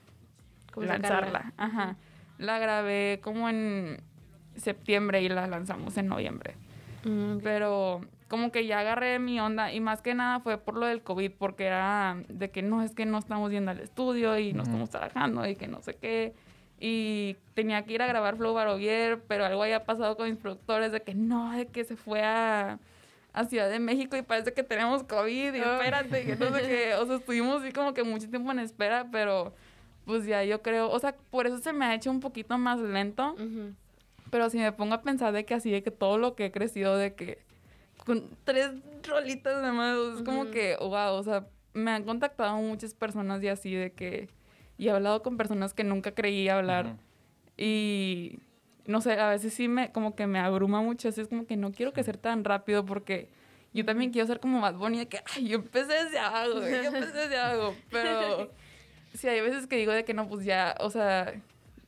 [0.76, 1.52] lanzarla.
[1.56, 1.96] Ajá.
[2.38, 4.02] La grabé como en
[4.56, 6.54] septiembre y la lanzamos en noviembre.
[7.04, 7.38] Mm.
[7.42, 11.02] Pero como que ya agarré mi onda y más que nada fue por lo del
[11.02, 14.62] COVID, porque era de que no, es que no estamos yendo al estudio y no
[14.62, 16.32] estamos trabajando y que no sé qué.
[16.80, 20.92] Y tenía que ir a grabar Flow Barovier, pero algo había pasado con mis productores
[20.92, 22.78] de que no, de que se fue a,
[23.34, 25.74] a Ciudad de México y parece que tenemos COVID y Ah.
[25.76, 26.94] espérate, que no sé qué.
[27.00, 29.52] O sea, estuvimos así como que mucho tiempo en espera, pero
[30.06, 32.80] pues ya yo creo, o sea, por eso se me ha hecho un poquito más
[32.80, 33.36] lento.
[34.30, 36.50] Pero si me pongo a pensar de que así, de que todo lo que he
[36.50, 37.38] crecido, de que
[38.04, 38.70] con tres
[39.06, 43.48] rolitas de más, es como que, wow, o sea, me han contactado muchas personas y
[43.48, 44.28] así, de que,
[44.78, 46.96] y he hablado con personas que nunca creí hablar.
[47.56, 48.40] Y,
[48.86, 51.56] no sé, a veces sí me, como que me abruma mucho, así es como que
[51.56, 53.28] no quiero crecer tan rápido porque
[53.72, 57.12] yo también quiero ser como más bonita, que, ay, yo empecé desde abajo, yo empecé
[57.12, 58.50] desde abajo, pero
[59.14, 61.34] sí hay veces que digo de que no, pues ya, o sea,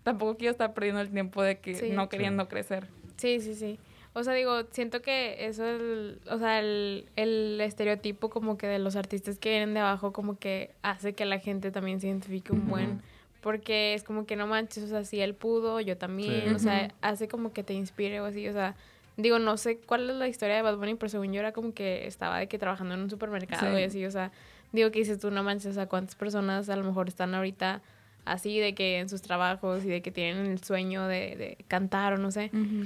[0.02, 1.90] tampoco quiero estar perdiendo el tiempo de que Sí.
[1.90, 2.88] no queriendo crecer.
[3.16, 3.78] Sí, sí, sí.
[4.16, 8.78] O sea, digo, siento que eso, el, o sea, el, el estereotipo como que de
[8.78, 12.52] los artistas que vienen de abajo como que hace que la gente también se identifique
[12.52, 13.00] un buen, Ujú.
[13.40, 16.54] porque es como que no manches, o sea, si él pudo, yo también, Sí.
[16.54, 16.94] o sea, Ujú.
[17.02, 18.76] hace como que te inspire o así, o sea,
[19.16, 21.74] digo, no sé cuál es la historia de Bad Bunny, pero según yo era como
[21.74, 23.80] que estaba de que trabajando en un supermercado Sí.
[23.82, 24.30] y así, o sea,
[24.70, 27.82] digo que dices tú, no manches, o sea, cuántas personas a lo mejor están ahorita
[28.24, 32.12] así de que en sus trabajos y de que tienen el sueño de, de cantar
[32.14, 32.50] o no sé.
[32.54, 32.84] Ujú.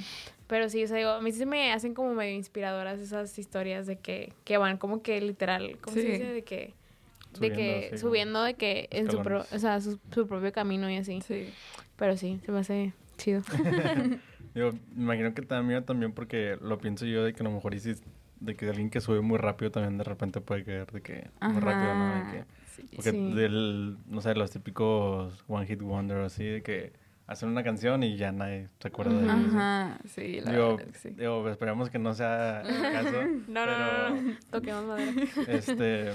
[0.48, 3.86] Pero sí, o sea, digo, a mí sí me hacen como medio inspiradoras esas historias
[3.86, 6.24] de que, que van como que literal, ¿cómo se dice?
[6.24, 9.98] De que, de Subiendo, que sí, subiendo de que en su, pro- o sea, su,
[10.10, 11.20] su propio camino y así.
[11.20, 11.48] Sí.
[11.96, 13.42] Pero sí, se me hace chido.
[14.54, 17.74] Digo, me imagino que también, también porque lo pienso yo de que a lo mejor
[17.74, 17.94] y si-
[18.40, 21.60] de que alguien que sube muy rápido también de repente puede caer de que muy
[21.60, 22.14] rápido, ¿no?
[22.14, 22.82] De que, Ajá, sí.
[22.94, 23.32] porque Sí.
[23.34, 26.92] del, no sé, los típicos One Hit Wonder o así, de que
[27.28, 29.54] hacen una canción y ya nadie se acuerda de ellos.
[29.54, 31.14] Ajá, sí, la Digo, verdad es que sí.
[31.16, 33.22] digo, esperamos que no sea el caso.
[33.48, 34.36] No, no, pero, no, no.
[34.50, 35.12] Toquemos madera.
[35.46, 36.12] Este,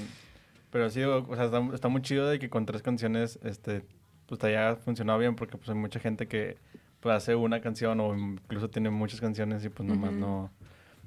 [0.71, 3.84] pero sí, digo, o sea, está, está muy chido de que con tres canciones, este,
[4.26, 6.58] pues te haya funcionado bien porque pues hay mucha gente que
[6.99, 10.19] pues hace una canción o incluso tiene muchas canciones y pues nomás Ujú.
[10.19, 10.52] no...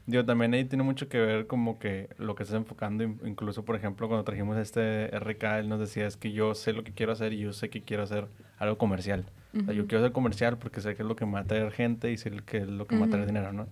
[0.07, 3.65] Digo, también ahí tiene mucho que ver como que lo que estás enfocando, in- incluso
[3.65, 6.93] por ejemplo cuando trajimos este RK, él nos decía es que yo sé lo que
[6.93, 9.27] quiero hacer y yo sé que quiero hacer algo comercial.
[9.61, 11.45] O sea, yo quiero hacer comercial porque sé que es lo que me va a
[11.45, 13.67] traer gente y sé que es lo que me va a traer dinero, ¿no?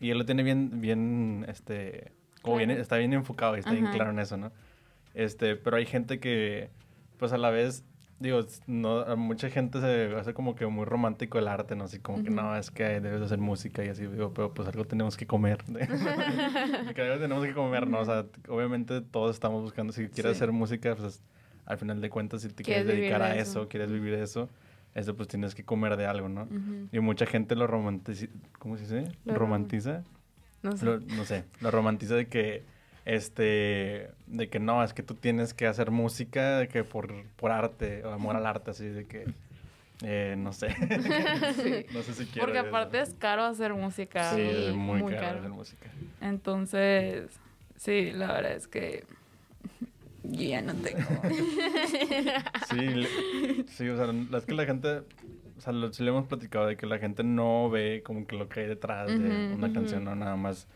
[0.00, 2.12] Y él lo tiene bien, bien, este,
[2.42, 2.82] como bien, Claro.
[2.82, 4.50] está bien enfocado y está bien claro en eso, ¿no?
[5.14, 6.68] Este, pero hay gente que,
[7.18, 7.84] pues a la vez,
[8.20, 11.84] digo, no, a mucha gente se hace como que muy romántico el arte, ¿no?
[11.84, 14.68] Así como que no, es que debes de hacer música y así, digo, pero pues
[14.68, 15.64] algo tenemos que comer.
[16.94, 18.00] que algo tenemos que comer, ¿no?
[18.00, 20.36] O sea, obviamente todos estamos buscando, si quieres Sí.
[20.38, 21.22] hacer música, pues
[21.66, 23.68] al final de cuentas, si te Quieres dedicar a eso, eso.
[23.68, 24.48] quieres vivir eso,
[24.94, 26.48] eso pues tienes que comer de algo, ¿no?
[26.92, 28.26] Y mucha gente lo romantiza,
[28.58, 29.12] ¿cómo se dice?
[29.24, 30.02] Lo romantiza.
[30.62, 30.84] No sé.
[30.84, 32.64] Lo- no sé, lo romantiza de que,
[33.04, 37.50] este, de que no, es que tú tienes que hacer música de que por, por
[37.50, 39.26] arte, o amor al arte, así de que,
[40.02, 40.68] eh, no sé.
[41.54, 41.86] Sí.
[41.92, 42.68] no sé si quiero Porque eso.
[42.68, 44.32] aparte es caro hacer música.
[44.34, 45.38] Sí, es muy, muy caro, caro.
[45.40, 45.90] hacer música.
[46.20, 47.30] Entonces,
[47.76, 49.04] sí, la verdad es que
[50.22, 51.00] yo ya no tengo.
[52.70, 55.02] Sí, le- sí, o sea, es que la gente,
[55.58, 58.36] o sea, lo, sí le hemos platicado de que la gente no ve como que
[58.36, 60.68] lo que hay detrás de una canción, no nada más.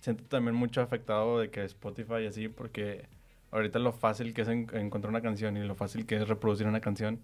[0.00, 3.06] Siento también mucho afectado de que Spotify y así, porque
[3.50, 6.66] ahorita lo fácil que es en- encontrar una canción y lo fácil que es reproducir
[6.66, 7.18] una canción,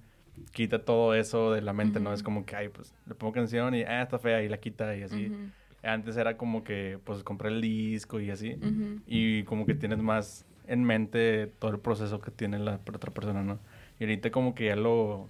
[0.52, 2.10] quita todo eso de la mente, ¿no?
[2.10, 2.14] Ujú.
[2.14, 4.96] Es como que, ay, pues le pongo canción y, ah, está fea y la quita
[4.96, 5.26] y así.
[5.26, 5.50] Ujú,
[5.82, 9.00] Antes era como que, pues compré el disco y así ujú.
[9.06, 13.42] y como que tienes más en mente todo el proceso que tiene la otra persona,
[13.42, 13.60] ¿no?
[14.00, 15.28] Y ahorita como que ya lo,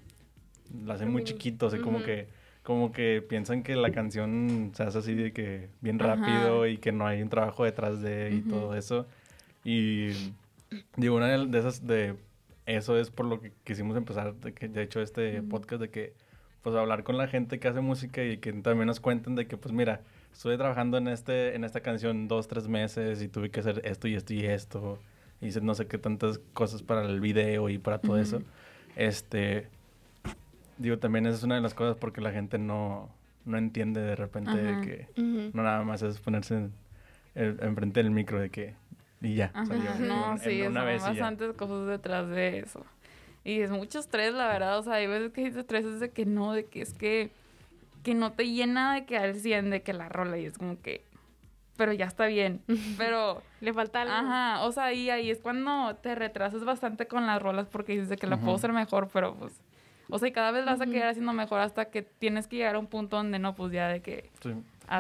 [0.73, 2.29] lo hacen muy chiquito, así como que
[2.65, 6.17] como que piensan que la canción se hace así de que bien Ajá.
[6.17, 8.49] rápido y que no hay un trabajo detrás de y Ujú.
[8.49, 9.07] todo eso.
[9.65, 10.09] Y
[10.97, 12.17] digo, una de esas de
[12.67, 15.49] eso es por lo que quisimos empezar, de, que, de hecho, este Ujú.
[15.51, 16.15] podcast de que
[16.63, 19.59] pues hablar con la gente que hace música y que también nos cuenten de que
[19.59, 20.01] pues mira,
[20.33, 24.09] estuve trabajando en este en esta canción dos, tres meses y tuve que hacer esto
[24.09, 24.99] y esto y esto.
[25.43, 28.37] Y hice no sé qué tantas cosas para el video y para todo eso.
[28.39, 28.47] Ujú.
[28.97, 29.69] Este,
[30.79, 33.11] digo, también esa es una de las cosas porque la gente no,
[33.45, 35.09] no entiende de repente de que
[35.53, 36.73] no nada más es ponerse en,
[37.35, 38.75] en- enfrente del micro de que
[39.21, 39.51] y ya.
[39.55, 42.85] Ajá, salió en- no, en sí, una son vez bastantes cosas detrás de eso.
[43.45, 44.79] Y es mucho estrés, la verdad.
[44.79, 47.31] O sea, hay veces que estrés es de que no, de que es que,
[48.03, 50.81] que no te llena de que al 100 de que la rola y es como
[50.81, 51.05] que,
[51.77, 52.61] pero ya está bien.
[52.99, 54.15] Pero, Le falta algo.
[54.15, 58.09] ajá, o sea, y ahí es cuando te retrasas bastante con las rolas porque dices
[58.09, 59.61] de que la puedo hacer mejor, pero pues,
[60.11, 62.57] o sea, y cada vez la vas a quedar haciendo mejor hasta que tienes que
[62.57, 64.51] llegar a un punto donde no, pues ya de que, Sí.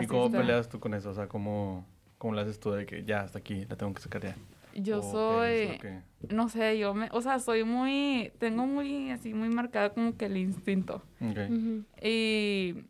[0.00, 0.38] ¿Y cómo está.
[0.38, 1.10] peleas tú con eso?
[1.10, 1.84] O sea, ¿cómo,
[2.18, 4.34] ¿cómo le haces tú de que ya hasta aquí la tengo que sacar ya?
[4.74, 5.02] yo ¿O
[5.42, 6.02] qué soy...
[6.28, 10.16] lo no sé, yo me, o sea, soy muy, tengo muy, así, muy marcada como
[10.16, 11.02] que el instinto.
[11.20, 11.38] Ok.
[11.50, 11.84] Ujú.
[12.02, 12.84] Y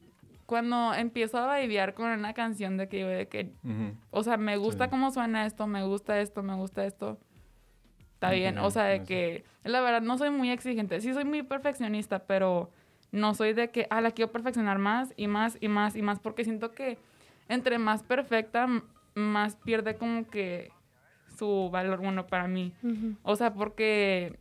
[0.47, 3.51] cuando empiezo a vibear con una canción de que, yo de que,
[4.11, 4.91] o sea, me gusta Sí.
[4.91, 7.19] cómo suena esto, me gusta esto, me gusta esto,
[8.15, 8.59] está bien.
[8.59, 11.01] O sea, de que, la verdad, no soy muy exigente.
[11.01, 12.71] Sí soy muy perfeccionista, pero
[13.13, 16.19] no soy de que, ah, la quiero perfeccionar más y más y más y más,
[16.19, 16.99] porque siento que
[17.49, 18.67] entre más perfecta,
[19.15, 20.71] más pierde como que
[21.37, 22.73] su valor, bueno, para mí.
[23.23, 24.39] O sea, porque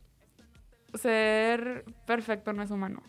[0.94, 3.02] ser perfecto no es humano.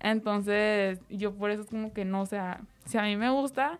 [0.00, 3.78] Entonces, yo por eso es como que no, o sea, si a mí me gusta,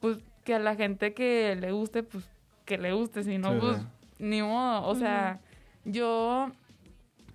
[0.00, 2.28] pues que a la gente que le guste, pues
[2.64, 3.86] que le guste, si no, Sí, pues sí.
[4.18, 4.86] Ni modo.
[4.86, 5.40] O sea,
[5.84, 6.50] yo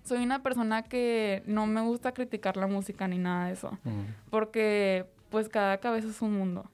[0.04, 3.78] soy una persona que no me gusta criticar la música ni nada de eso,
[4.30, 6.70] porque pues cada cabeza es un mundo.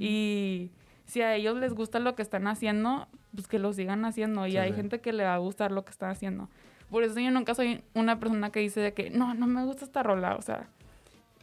[0.00, 0.70] Y
[1.04, 4.46] si a ellos les gusta lo que están haciendo, pues que lo sigan haciendo.
[4.46, 4.76] Y Sí, hay sí.
[4.76, 6.48] gente que le va a gustar lo que están haciendo.
[6.90, 9.84] Por eso yo nunca soy una persona que dice de que, no, no me gusta
[9.84, 10.34] esta rola.
[10.36, 10.68] O sea,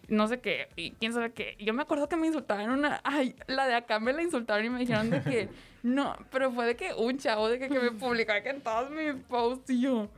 [0.08, 0.68] no sé qué.
[0.76, 1.56] Y quién sabe qué.
[1.60, 3.02] Yo me acuerdo que me insultaban una...
[3.04, 5.50] Ay, la de acá me la insultaron y me dijeron de que...
[5.84, 8.90] no, pero fue de que un chavo de que, que me publicaba que en todos
[8.92, 10.10] mis posts y yo...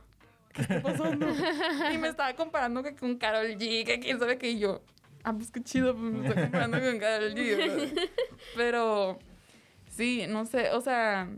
[0.56, 1.26] ¿qué está pasando?
[1.92, 4.82] y me estaba comparando que con Carol G, que quién sabe que yo,
[5.22, 7.56] ah, pues qué chido, pues me estoy comparando con Carol G.
[7.56, 8.08] ¿verdad?
[8.56, 9.18] Pero,
[9.90, 11.28] sí, no sé, o sea,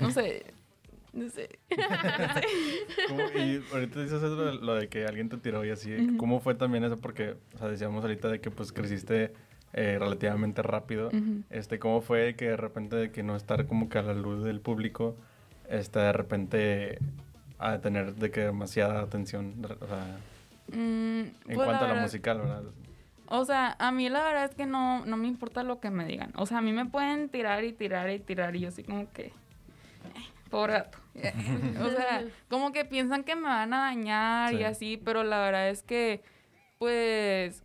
[0.00, 0.44] no sé,
[1.12, 1.48] no sé.
[3.08, 6.16] ¿Cómo- Y ahorita dices eso, de- lo de que alguien te tiró y así.
[6.16, 6.96] ¿Cómo fue también eso?
[6.98, 9.32] Porque, o sea, decíamos ahorita de que pues creciste
[9.72, 11.10] eh, relativamente rápido.
[11.50, 14.42] Este, ¿cómo fue que de repente de que no estar como que a la luz
[14.44, 15.16] del público,
[15.68, 16.98] este, de repente
[17.58, 20.18] a tener de que demasiada atención, o sea,
[20.72, 20.72] Mm,
[21.22, 22.62] en pues, cuanto a la verdad- musical, ¿verdad?
[23.26, 26.04] O sea, a mí la verdad es que no, no me importa lo que me
[26.04, 26.32] digan.
[26.36, 29.10] O sea, a mí me pueden tirar y tirar y tirar y yo así como
[29.12, 29.26] que...
[29.26, 29.32] eh,
[30.48, 30.98] pobre gato.
[31.82, 34.62] o sea, como que piensan que me van a dañar y Sí.
[34.64, 36.22] así, pero la verdad es que,
[36.78, 37.62] pues,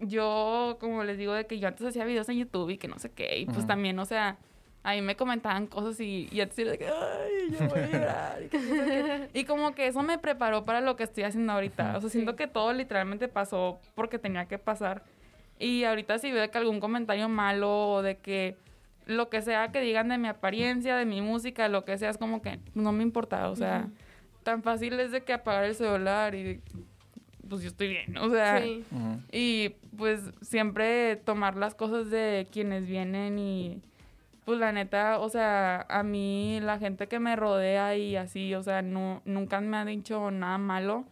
[0.00, 2.98] yo, como les digo, de que yo antes hacía videos en YouTube y que no
[2.98, 4.36] sé qué, y pues también, o sea,
[4.82, 8.42] ahí me comentaban cosas y, y antes era de que, ay, yo voy a llorar.
[8.42, 9.38] Y, que no sé qué.
[9.38, 11.96] Y como que eso me preparó para lo que estoy haciendo ahorita.
[11.96, 15.04] O sea, siento que todo literalmente pasó porque tenía que pasar.
[15.58, 18.56] Y ahorita si veo que algún comentario malo o de que
[19.06, 22.18] lo que sea que digan de mi apariencia, de mi música, lo que sea, es
[22.18, 23.50] como que no me importa.
[23.50, 23.88] O sea,
[24.42, 26.60] tan fácil es de que apagar el celular y
[27.48, 28.16] pues yo estoy bien.
[28.18, 28.84] O sea, Sí.
[29.30, 33.82] Y pues siempre tomar las cosas de quienes vienen y
[34.44, 38.62] pues la neta, o sea, a mí la gente que me rodea y así, o
[38.62, 41.04] sea, no, nunca me ha dicho nada malo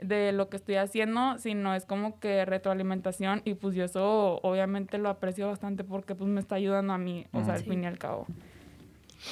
[0.00, 4.98] de lo que estoy haciendo, sino es como que retroalimentación y pues yo eso obviamente
[4.98, 7.86] lo aprecio bastante porque pues me está ayudando a mí, o sea, al fin y
[7.86, 8.26] al cabo.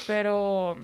[0.06, 0.76] Pero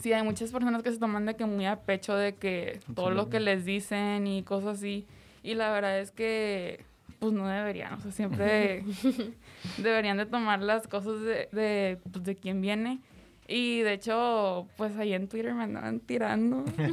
[0.00, 3.10] sí, hay muchas personas que se toman de que muy a pecho de que todo
[3.10, 5.06] lo que les dicen y cosas así.
[5.42, 6.84] Y la verdad es que,
[7.18, 7.94] pues no deberían.
[7.94, 8.84] O sea, siempre
[9.78, 13.00] deberían de tomar las cosas de, de, pues, de quien viene.
[13.48, 16.64] Y de hecho, pues ahí en Twitter me andaban tirando.
[16.76, 16.84] me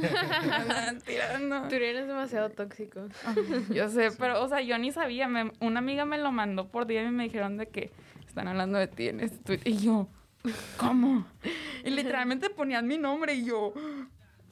[0.54, 1.68] andaban tirando.
[1.68, 3.08] Turian es demasiado tóxico.
[3.72, 5.26] Yo sé, pero, o sea, yo ni sabía.
[5.28, 7.90] Me- una amiga me lo mandó por DM y me dijeron de que
[8.26, 9.60] están hablando de ti en este tweet.
[9.64, 10.08] Y yo,
[10.76, 11.26] ¿cómo?
[11.84, 13.72] Y literalmente ponían mi nombre y yo,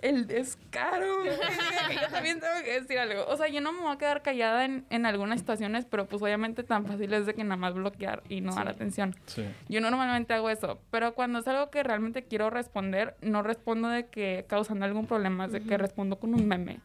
[0.02, 1.24] el descaro.
[1.24, 3.24] Yo también tengo que decir algo.
[3.28, 6.20] O sea, yo no me voy a quedar callada en, en algunas situaciones, pero pues
[6.22, 9.14] obviamente tan fácil es de que nada más bloquear y no dar atención.
[9.26, 9.44] Sí.
[9.68, 14.06] Yo normalmente hago eso, pero cuando es algo que realmente quiero responder, no respondo de
[14.06, 16.80] que causando algún problema, es de que respondo con un meme.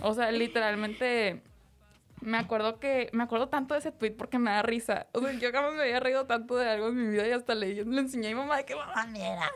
[0.00, 1.42] O sea, literalmente
[2.20, 5.06] me acuerdo que me acuerdo tanto de ese tweet porque me da risa.
[5.12, 7.54] O sea, yo jamás me había reído tanto de algo en mi vida y hasta
[7.54, 9.50] le, le enseñé a mi mamá de que mamá mira.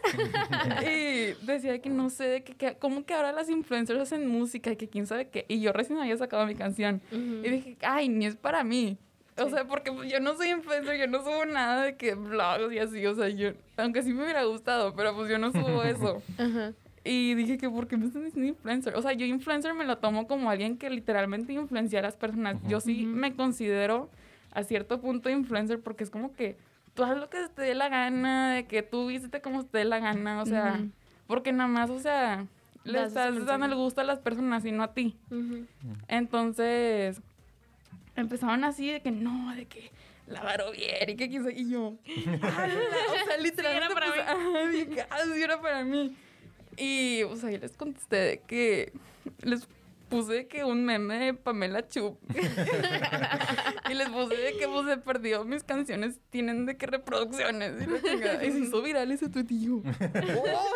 [0.91, 4.71] y decía que no sé de que, que cómo que ahora las influencers hacen música
[4.71, 5.47] y que quién sabe qué.
[5.49, 7.01] Y yo recién había sacado mi canción.
[7.11, 8.99] Y dije, ay, ni es para mí.
[9.41, 12.73] O sea, porque pues, yo no soy influencer, yo no subo nada de que blogs
[12.73, 15.83] y así, o sea, yo, aunque sí me hubiera gustado, pero pues yo no subo
[15.85, 16.23] eso.
[16.37, 16.73] Ajá.
[17.03, 18.95] Y dije que, ¿por qué me están diciendo influencer?
[18.95, 22.57] O sea, yo influencer me lo tomo como alguien que literalmente influencia a las personas.
[22.69, 24.11] Yo sí me considero
[24.53, 26.57] a cierto punto influencer porque es como que
[26.95, 29.85] tú haz lo que te dé la gana, de que tú vístete como te dé
[29.85, 30.81] la gana, o sea,
[31.27, 32.47] porque nada más, o sea,
[32.85, 35.17] le estás dando el gusto a las personas y no a ti.
[36.09, 37.23] Entonces,
[38.17, 39.91] empezaron así de que no, de que
[40.27, 44.85] la Barovier y que quiso y yo, o sea, literalmente para pues, mí.
[44.85, 46.15] dije, "Ah, era para mí.
[46.81, 48.93] Y, sea, yo les contesté de que
[49.43, 49.69] les
[50.11, 52.19] puse que un meme de Pamela Chup.
[53.91, 57.75] y les puse de que pues se perdió mis canciones, tienen de qué reproducciones.
[57.81, 58.47] Y.
[58.47, 59.83] Y se hizo viral ese tweet y yo.
[60.45, 60.67] "Oh".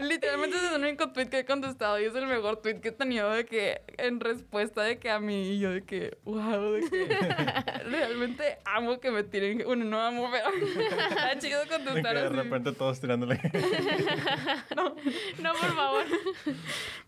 [0.00, 2.92] Literalmente es el único tweet que he contestado y es el mejor tweet que he
[2.92, 6.88] tenido de que en respuesta de que a mí y yo de que wow, de
[6.88, 7.06] que
[7.90, 9.62] realmente amo que me tiren.
[9.66, 10.48] Bueno, no amo, pero
[11.10, 12.34] está chido De que contestar de así.
[12.34, 13.38] repente todos tirándole.
[14.74, 16.04] No, por favor.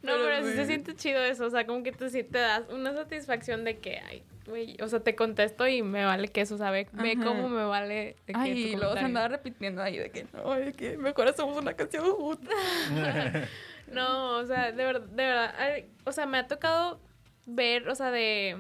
[0.03, 0.53] No, Pero pero, sí.
[0.55, 1.47] se siente chido eso.
[1.47, 4.89] O sea, como que te, sí te das una satisfacción de que, ay, güey, o
[4.89, 6.89] sea, te contesto y me vale que eso, ¿sabe?
[6.93, 10.27] Ve cómo me vale de que Ay, y luego se andaba repitiendo ahí de que
[10.33, 12.53] no, de que mejor hacemos una canción juntas.
[13.93, 16.99] No, o sea, de verdad, de verdad, ay, o sea, me ha tocado
[17.47, 18.57] ver, o sea, de,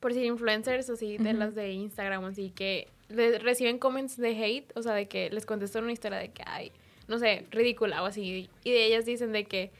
[0.00, 4.72] por decir, influencers así, de las de Instagram, así, que le- reciben comments de hate,
[4.76, 6.72] o sea, de que les contestan una historia de que, ay,
[7.08, 9.70] no sé, ridícula o así, y de ellas dicen de que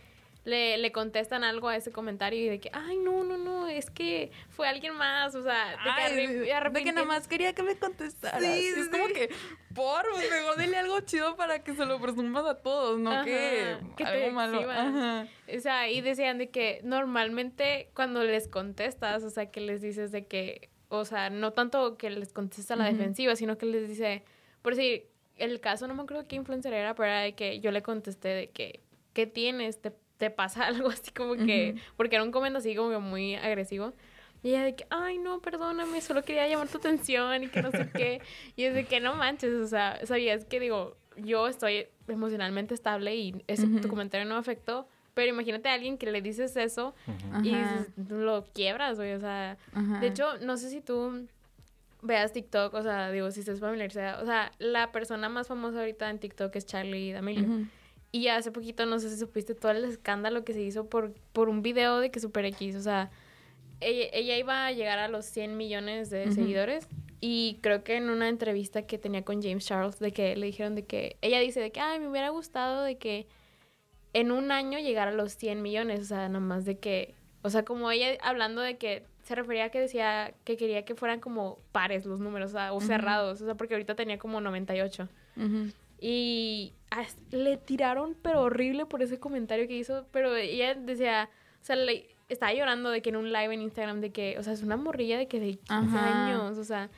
[0.44, 3.90] le, le contestan algo a ese comentario y de que, ay, no, no, no, es
[3.90, 6.16] que fue alguien más, o sea, de que, Ay,
[6.50, 8.42] arre- de, de que nada más quería que me contestaras.
[8.42, 9.28] Sí, es sí, como que,
[9.74, 13.24] por, pues, mejor dile algo chido para que se lo presumas a todos, no Ajá,
[13.24, 14.70] que, que te algo malo.
[14.70, 15.26] Ajá.
[15.54, 20.12] O sea, y decían de que normalmente cuando les contestas, o sea, que les dices
[20.12, 23.86] de que, o sea, no tanto que les contesta a la defensiva, sino que les
[23.88, 24.22] dice,
[24.62, 27.70] por decir, el caso, no me acuerdo qué influencer era, pero era de que yo
[27.70, 28.80] le contesté de que,
[29.12, 29.80] ¿qué tienes?
[29.80, 31.82] ¿Te, te pasa algo así como que, Ujú.
[31.96, 33.92] porque era un comentario así como que muy agresivo.
[34.42, 37.72] Y ella de que, ay, no, perdóname, solo quería llamar tu atención y que no
[37.72, 38.20] sé qué.
[38.56, 43.16] Y es de que no manches, o sea, sabías que digo, yo estoy emocionalmente estable
[43.16, 43.88] y ese tu Ujú.
[43.88, 44.86] comentario no me afectó.
[45.14, 47.44] Pero imagínate a alguien que le dices eso Ujú.
[47.44, 47.58] y Ajá.
[47.82, 49.56] dices, lo quiebras, güey, o sea,
[50.00, 51.26] de hecho, no sé si tú
[52.02, 54.22] veas TikTok, o sea, digo, si estés familiarizada.
[54.22, 57.66] O sea, la persona más famosa ahorita en TikTok es Charlie D'Amelio.
[58.10, 61.48] Y hace poquito, no sé si supiste todo el escándalo que se hizo por, por
[61.48, 63.10] un video de que Super X, o sea,
[63.80, 66.88] ella, ella iba a llegar a los 100 millones de seguidores.
[67.20, 70.74] Y creo que en una entrevista que tenía con James Charles, de que le dijeron
[70.74, 73.26] de que, ella dice de que, ay, me hubiera gustado de que
[74.12, 77.64] en un año llegara a los 100 millones, o sea, nomás de que, o sea,
[77.64, 81.58] como ella hablando de que se refería a que decía que quería que fueran como
[81.72, 85.08] pares los números, o sea, o cerrados, o sea, porque ahorita tenía como 98.
[85.36, 85.72] Ujú.
[86.00, 86.74] Y
[87.30, 90.06] le tiraron, pero horrible por ese comentario que hizo.
[90.12, 91.28] Pero ella decía,
[91.60, 94.42] o sea, le, estaba llorando de que en un live en Instagram, de que, o
[94.42, 96.26] sea, es una morrilla de que de 15 Ajá.
[96.26, 96.90] años, o sea.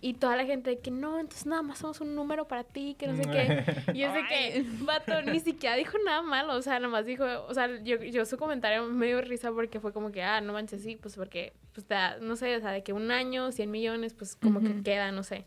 [0.00, 2.94] Y toda la gente de que no, entonces nada más somos un número para ti,
[2.96, 3.64] que no sé qué.
[3.94, 7.24] Y es de que, vato, ni siquiera dijo nada malo, o sea, nada más dijo,
[7.48, 10.52] o sea, yo, yo su comentario me dio risa porque fue como que, ah, no
[10.52, 13.68] manches, sí, pues porque, pues, da- no sé, o sea, de que un año, 100
[13.72, 15.44] millones, pues como que queda, no sé.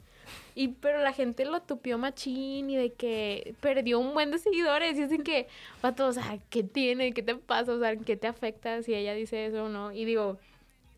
[0.56, 4.98] Y pero la gente lo tupió machín y de que perdió un buen de seguidores.
[4.98, 5.48] Y de que,
[5.82, 7.14] vato, o sea, ¿qué tiene?
[7.14, 7.74] ¿Qué te pasa?
[7.74, 9.92] O sea, ¿qué te afecta si ella dice eso o no?
[9.92, 10.38] Y digo,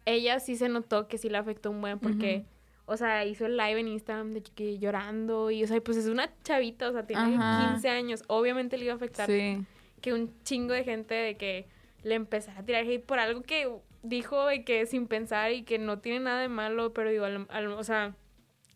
[0.06, 2.44] ella sí se notó que sí le afectó un buen porque,
[2.86, 6.08] o sea, hizo el live en Instagram de que llorando y, o sea, pues es
[6.08, 7.74] una chavita, o sea, tiene Ajá.
[7.74, 8.24] 15 años.
[8.28, 9.64] Obviamente le iba a afectar Sí.
[10.02, 11.66] que un chingo de gente de que
[12.04, 13.70] le empezara a tirar hate por algo que
[14.02, 17.48] dijo de que sin pensar y que no tiene nada de malo, pero digo, al-
[17.50, 18.14] al- o sea,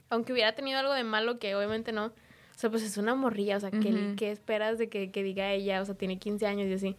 [0.09, 2.11] aunque hubiera tenido algo de malo, que obviamente no, o
[2.59, 4.15] sea, pues es una morrilla, o sea, ¿qué, Ujú.
[4.15, 5.81] qué esperas de que, que diga ella?
[5.81, 6.95] O sea, tiene 15 años y así.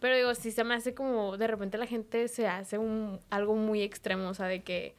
[0.00, 3.54] Pero digo, sí se me hace como, de repente la gente se hace un, algo
[3.54, 4.94] muy extremo, o sea, de que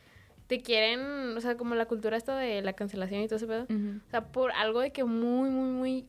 [0.48, 3.64] te quieren, o sea, como la cultura esta de la cancelación y todo ese pedo.
[3.64, 6.06] O sea, por algo de que muy, muy, muy,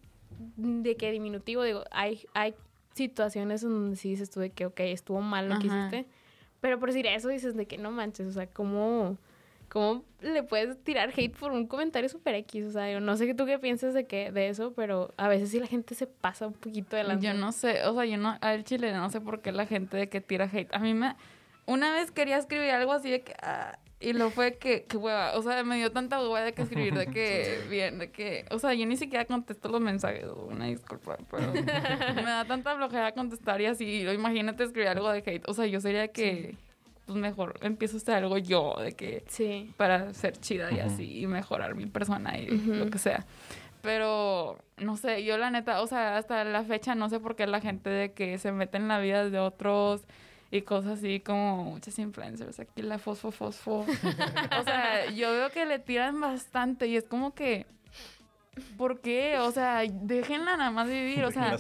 [0.57, 2.55] de que diminutivo, digo, hay, hay
[2.95, 5.89] situaciones donde sí dices tú de que, ok, estuvo mal lo que Ajá.
[5.89, 6.07] hiciste,
[6.61, 9.19] pero por decir eso dices de que no manches, o sea, ¿cómo,
[9.75, 12.67] cómo le puedes tirar hate por un comentario super X?
[12.67, 15.27] O sea, yo no sé qué tú qué piensas de, que, de eso, pero a
[15.27, 18.17] veces sí la gente se pasa un poquito de Yo no sé, o sea, yo
[18.17, 20.73] no, al chile no sé por qué la gente de que tira hate.
[20.73, 21.17] A mí me,
[21.67, 25.37] una vez quería escribir algo así de que, ah, y lo fue que, que hueva,
[25.37, 28.61] o sea, me dio tanta hueva de que escribir, de que, bien, de que, o
[28.61, 31.53] sea, yo ni siquiera contesto los mensajes, una disculpa, pero
[32.15, 35.81] me da tanta flojera contestar y así, imagínate escribir algo de hate, o sea, yo
[35.81, 36.55] sería que,
[37.07, 39.73] pues mejor empiezo a hacer algo yo, de que, Sí.
[39.77, 43.25] para ser chida y así y mejorar mi persona y lo que sea.
[43.83, 47.47] Pero no sé, yo la neta, o sea, hasta la fecha no sé por qué
[47.47, 50.03] la gente de que se mete en la vida de otros
[50.51, 53.81] y cosas así como muchas influencers aquí la fosfo fosfo.
[54.61, 57.67] o sea, yo veo que le tiran bastante y es como que
[58.79, 59.39] ¿por qué?
[59.41, 61.57] O sea, déjenla nada más vivir, o sea.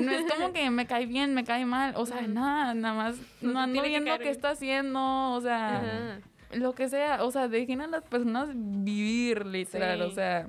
[0.00, 3.16] No es como que me cae bien, me cae mal, o sea, nada, nada más
[3.40, 6.20] No no ando que viendo caer qué está haciendo, o sea, Ajá.
[6.52, 10.04] lo que sea, o sea, dejen a las personas vivir, literal, Sí.
[10.04, 10.48] o sea,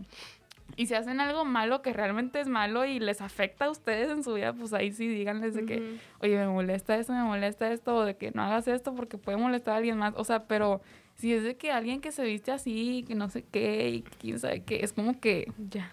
[0.77, 4.23] y si hacen algo malo que realmente es malo y les afecta a ustedes en
[4.23, 7.95] su vida, pues ahí sí díganles de que, oye, me molesta esto, me molesta esto,
[7.97, 10.81] o de que no hagas esto porque puede molestar a alguien más, o sea, pero
[11.15, 14.39] si es de que alguien que se viste así, que no sé qué, y quién
[14.39, 15.91] sabe qué, es como que Ya.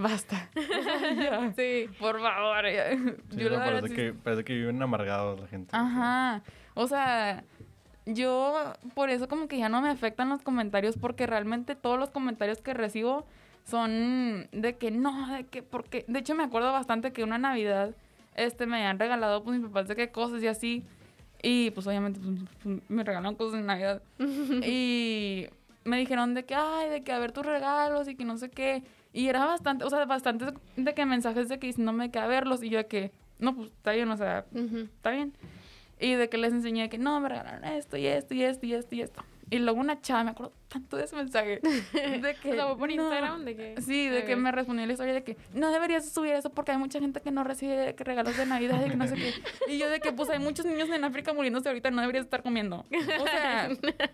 [0.00, 0.50] Basta.
[1.16, 1.52] Ya.
[1.56, 1.86] Sí.
[1.98, 2.64] Por favor.
[2.70, 2.90] ya.
[2.96, 5.70] Sí, Yo no, la verdad parece, sí- que, parece que viven amargados la gente.
[5.76, 6.42] Ajá.
[6.74, 7.44] O sea,
[8.06, 12.10] yo por eso como que ya no me afectan los comentarios porque realmente todos los
[12.10, 13.26] comentarios que recibo
[13.64, 17.94] son de que no, de que porque de hecho me acuerdo bastante que una Navidad
[18.36, 20.84] este me habían regalado pues mis papás de qué cosas y así
[21.42, 25.46] y pues obviamente pues, pues, me regalaron cosas en Navidad y
[25.84, 28.50] me dijeron de que ay, de que a ver tus regalos y que no sé
[28.50, 28.82] qué
[29.12, 30.46] y era bastante, o sea, bastante
[30.76, 33.68] de que mensajes de que diciéndome que a verlos y yo de que no, pues
[33.68, 35.34] está bien, o sea, está bien.
[35.98, 38.74] Y de que les enseñé que no, me regalaron esto y esto y esto y
[38.74, 39.22] esto y esto.
[39.50, 41.58] Y luego una chava, me acuerdo tanto de ese mensaje.
[41.92, 42.52] De que.
[42.52, 42.94] O sea, por no.
[42.94, 43.82] Instagram de que...
[43.82, 46.78] Sí, de que me respondió la historia de que no deberías subir eso porque hay
[46.78, 49.34] mucha gente que no recibe que regalos de Navidad y que no sé qué.
[49.68, 52.42] Y yo de que pues hay muchos niños en África muriéndose ahorita, no deberías estar
[52.44, 52.84] comiendo.
[53.20, 53.68] O sea,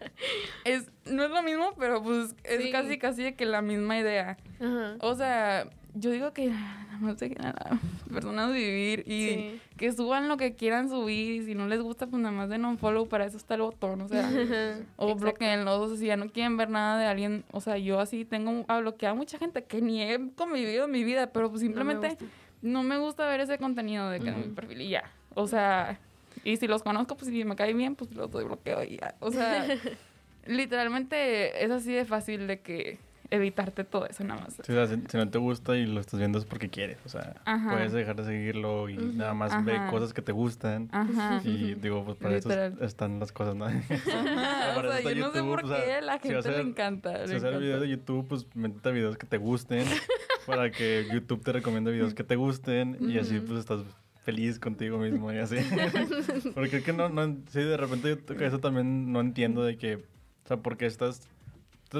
[0.64, 2.72] es, no es lo mismo, pero pues es Sí.
[2.72, 4.38] casi casi de que la misma idea.
[4.58, 4.96] Ajá.
[5.00, 5.68] O sea,
[5.98, 7.80] yo digo que nada más dejen a las
[8.12, 9.60] personas vivir y Sí.
[9.76, 12.64] que suban lo que quieran subir y si no les gusta, pues nada más den
[12.64, 14.22] un follow, para eso está el botón, o sea,
[14.96, 18.00] o bloqueenlos, o sea, si ya no quieren ver nada de alguien, o sea, yo
[18.00, 21.50] así tengo a bloqueado a mucha gente que ni he convivido en mi vida, pero
[21.50, 22.24] pues simplemente gusta.
[22.62, 25.10] no me gusta ver ese contenido de que en mi perfil y ya.
[25.34, 25.98] O sea,
[26.44, 29.14] y si los conozco, pues si me cae bien, pues los doy bloqueo y ya.
[29.20, 29.66] O sea,
[30.46, 32.98] literalmente es así de fácil de que
[33.30, 34.54] evitarte todo eso nada más.
[34.54, 36.98] Sí, o sea, si, si no te gusta y lo estás viendo es porque quieres.
[37.04, 37.70] O sea, Ajá.
[37.70, 39.90] puedes dejar de seguirlo y nada más ve Ajá.
[39.90, 40.88] cosas que te gustan.
[40.92, 41.40] Ajá.
[41.44, 42.50] Y digo, pues para eso
[42.80, 43.66] están las cosas, ¿no?
[44.76, 46.50] O sea, yo no sé YouTube, por o sea, qué la si gente vas a
[46.50, 47.26] le encanta.
[47.26, 47.58] Si encanta.
[47.58, 49.84] videos de YouTube, pues métete videos que te gusten
[50.46, 53.80] para que YouTube te recomiende videos que te gusten y así pues estás
[54.26, 55.56] feliz contigo mismo y así.
[56.54, 59.96] Porque es que no, no, sí, de repente yo eso también no entiendo de que,
[59.96, 61.28] o sea, porque estás,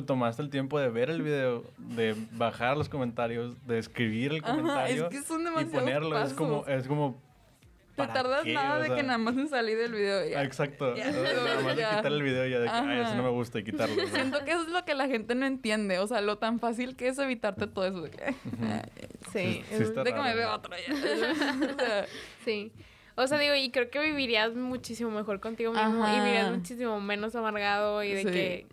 [0.01, 4.45] te tomaste el tiempo de ver el video, de bajar los comentarios, de escribir el
[4.45, 4.57] Ajá, es
[5.01, 7.21] comentario que son y ponerlo, es como, es como...
[7.97, 8.53] Te ¿para tardas qué?
[8.53, 10.43] nada O de que nada más en salir del video ya.
[10.43, 10.95] Exacto.
[10.95, 11.11] Ya.
[11.11, 13.59] Nada más de quitar el video y ya de que, ay, eso no me gusta
[13.59, 13.97] y quitarlo.
[13.97, 14.07] ¿no?
[14.09, 15.99] Siento que eso es lo que la gente no entiende.
[16.01, 18.03] O sea, lo tan fácil que es evitarte todo eso.
[18.03, 18.35] De que,
[19.33, 20.93] Sí, de que me veo otro ya.
[21.75, 22.07] O sea,
[22.45, 22.71] sí.
[23.15, 27.35] O sea, digo, y creo que vivirías muchísimo mejor contigo mismo y vivirías muchísimo menos
[27.35, 28.27] amargado y de Sí.
[28.31, 28.67] que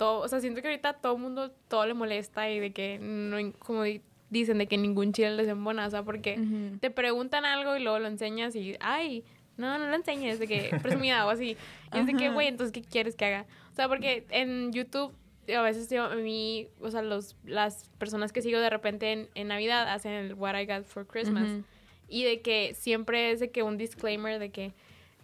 [0.00, 2.98] todo, o sea, siento que ahorita todo el mundo todo le molesta y de que
[2.98, 6.78] no, como di- dicen, de que ningún chile les embona, o sea, porque Ujú.
[6.78, 9.24] te preguntan algo y luego lo enseñas y, ay,
[9.58, 11.56] no, no lo enseñes, de que presumida o así.
[11.92, 13.46] Y es de que, güey, entonces, ¿qué quieres que haga?
[13.72, 15.12] O sea, porque en YouTube,
[15.54, 19.28] a veces yo, a mí, o sea, los, las personas que sigo de repente en,
[19.34, 21.48] en Navidad hacen el What I Got for Christmas.
[21.50, 21.64] Ujú.
[22.08, 24.72] Y de que siempre es de que un disclaimer de que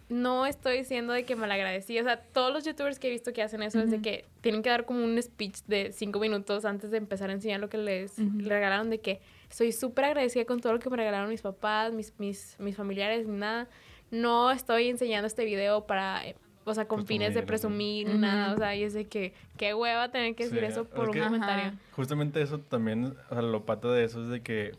[0.09, 1.99] no estoy diciendo de que me la agradecí.
[1.99, 4.61] O sea, todos los youtubers que he visto que hacen eso es de que tienen
[4.63, 7.77] que dar como un speech de cinco minutos antes de empezar a enseñar lo que
[7.77, 8.13] les
[8.45, 8.89] regalaron.
[8.89, 12.55] De que estoy súper agradecida con todo lo que me regalaron mis papás, mis, mis,
[12.59, 13.67] mis familiares, ni nada.
[14.09, 16.21] No estoy enseñando este video para,
[16.63, 18.53] o sea, con fines de Presumir, nada.
[18.53, 21.09] O sea, y es de que qué hueva tener que decir Sí, eso es por
[21.09, 21.73] un que- comentario.
[21.91, 24.71] Justamente eso también, o sea, lo pata de eso es de que,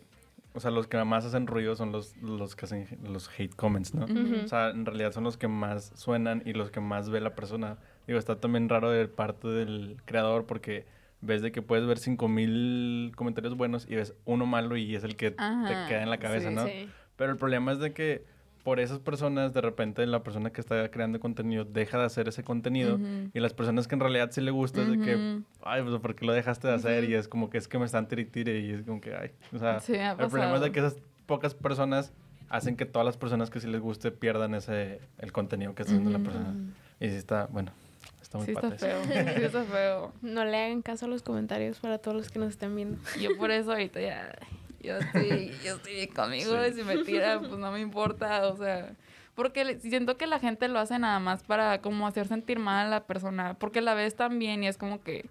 [0.58, 3.94] o sea, los que más hacen ruido son los, los que hacen los hate comments,
[3.94, 4.06] ¿no?
[4.06, 4.44] Ujú.
[4.44, 7.36] O sea, en realidad son los que más suenan y los que más ve la
[7.36, 7.78] persona.
[8.08, 10.84] Digo, está también raro de parte del creador porque
[11.20, 15.14] ves de que puedes ver 5000 comentarios buenos y ves uno malo y es el
[15.14, 16.66] que Ajá, te queda en la cabeza, sí, ¿no?
[16.66, 16.88] Sí.
[17.14, 18.24] Pero el problema es de que
[18.62, 22.42] por esas personas, de repente la persona que está creando contenido deja de hacer ese
[22.44, 22.98] contenido
[23.32, 26.14] y las personas que en realidad sí le gusta es de que, ay, pues ¿por
[26.14, 27.04] qué lo dejaste de hacer?
[27.04, 29.58] Y es como que es que me están tiritire y es como que, ay, o
[29.58, 30.96] sea, Sí, el problema es de que esas
[31.26, 32.12] pocas personas
[32.48, 35.94] hacen que todas las personas que sí les guste pierdan ese, el contenido que está
[35.94, 36.54] haciendo la persona.
[37.00, 37.72] Y sí está, bueno,
[38.20, 39.02] está muy Sí está feo.
[39.04, 40.12] Sí está feo.
[40.22, 42.98] No le hagan caso a los comentarios para todos los que nos estén viendo.
[43.20, 44.34] Yo por eso ahorita ya...
[44.80, 46.70] Yo estoy, yo estoy bien conmigo Sí.
[46.70, 48.94] y si me tira, pues no me importa, o sea...
[49.34, 52.90] Porque siento que la gente lo hace nada más para como hacer sentir mal a
[52.90, 53.54] la persona.
[53.54, 55.26] Porque la ves tan bien y es como que...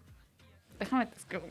[0.80, 1.46] Déjame te escribo.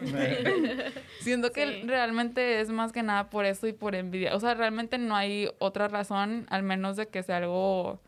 [1.20, 1.82] Siento que Sí.
[1.86, 4.34] realmente es más que nada por eso y por envidia.
[4.34, 8.00] O sea, realmente no hay otra razón, al menos de que sea algo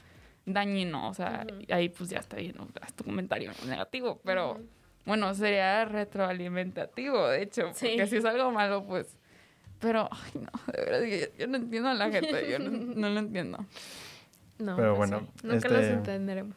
[0.47, 1.09] dañino.
[1.09, 2.68] O sea, ahí pues ya está bien, ¿no?
[2.82, 4.20] haz tu comentario negativo.
[4.24, 4.61] Pero
[5.07, 7.70] bueno, sería retroalimentativo, de hecho.
[7.74, 7.86] Sí.
[7.88, 9.16] Porque si es algo malo, pues...
[9.85, 13.11] Pero, ay, no, de verdad, yo, yo no entiendo a la gente, yo no, no
[13.11, 13.59] lo entiendo.
[14.59, 15.47] No, Pero pues bueno, sí.
[15.47, 16.57] nunca este- los entenderemos.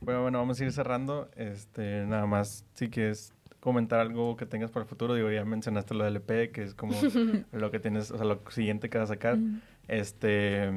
[0.00, 1.28] Bueno, bueno, vamos a ir cerrando.
[1.34, 5.94] Este, nada más, si quieres comentar algo que tengas para el futuro, digo, ya mencionaste
[5.94, 6.92] lo del EP, que es como
[7.52, 9.38] lo que tienes, o sea, lo siguiente que vas a sacar.
[9.88, 10.70] Este,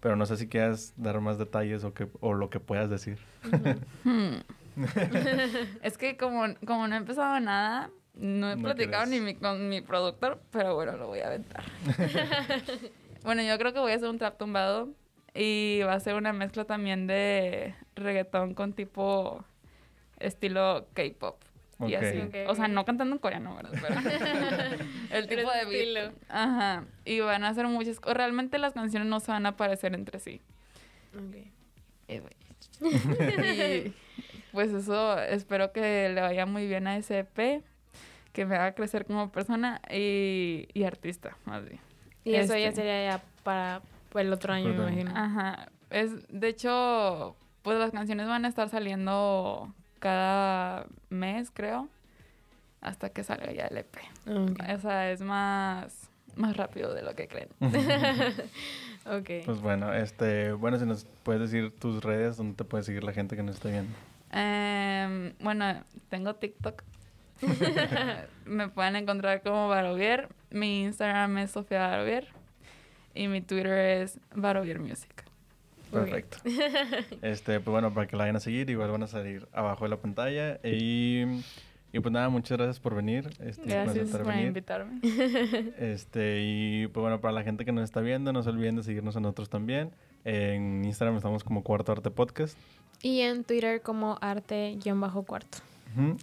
[0.00, 3.18] pero no sé si quieras dar más detalles o que o lo que puedas decir.
[4.04, 4.36] Hmm.
[5.82, 7.90] es que como, como no he empezado nada,
[8.20, 11.64] no he No platicado ni mi- con mi productor, pero bueno, lo voy a aventar.
[13.24, 14.88] bueno, yo creo que voy a hacer un trap tumbado
[15.34, 19.44] y va a ser una mezcla también de reggaetón con tipo
[20.18, 21.36] estilo K-pop.
[21.86, 22.20] Y así.
[22.46, 23.72] O sea, no cantando en coreano, ¿verdad?
[23.80, 23.94] Pero
[25.18, 25.74] el tipo de beat.
[25.74, 26.12] estilo.
[26.28, 26.84] Ajá.
[27.06, 28.18] Y van a hacer muchas cosas.
[28.18, 30.42] Realmente las canciones no se van a parecer entre sí.
[31.16, 31.36] Ok.
[32.08, 32.20] Y
[34.52, 37.62] pues eso, espero que le vaya muy bien a ese EP,
[38.32, 41.80] que me haga crecer como persona y, y artista, más bien.
[42.24, 42.82] Y eso ya Este.
[42.82, 43.82] sería ya para
[44.14, 45.12] el otro año, me imagino.
[45.14, 45.68] Ajá.
[45.90, 51.88] Es, de hecho, pues las canciones van a estar saliendo cada mes, creo,
[52.80, 53.96] hasta que salga ya el EP.
[54.28, 54.60] Ok.
[54.76, 57.48] O sea, es más, más rápido de lo que creen.
[59.06, 59.30] Ok.
[59.46, 63.12] Pues bueno, este, bueno, si nos puedes decir tus redes, donde te puede seguir la
[63.14, 63.92] gente que nos esté viendo.
[64.30, 66.82] Em, bueno, tengo TikTok.
[68.44, 70.28] Me pueden encontrar como Barovier.
[70.50, 72.28] Mi Instagram es Sofía Barovier.
[73.14, 75.24] Y mi Twitter es Barovier Music.
[75.90, 76.38] Perfecto.
[77.22, 79.90] Este, pues bueno, para que la vayan a seguir, igual van a salir abajo de
[79.90, 80.60] la pantalla.
[80.62, 81.24] Y,
[81.92, 83.28] y pues nada, muchas gracias por venir.
[83.40, 84.46] Este, Gracias por venir.
[84.48, 85.00] invitarme.
[85.78, 88.84] Este, y pues bueno, para la gente que nos está viendo, no se olviden de
[88.84, 89.90] seguirnos a nosotros también.
[90.24, 92.56] En Instagram estamos como Cuarto Arte Podcast.
[93.02, 95.58] Y en Twitter como arte-cuarto.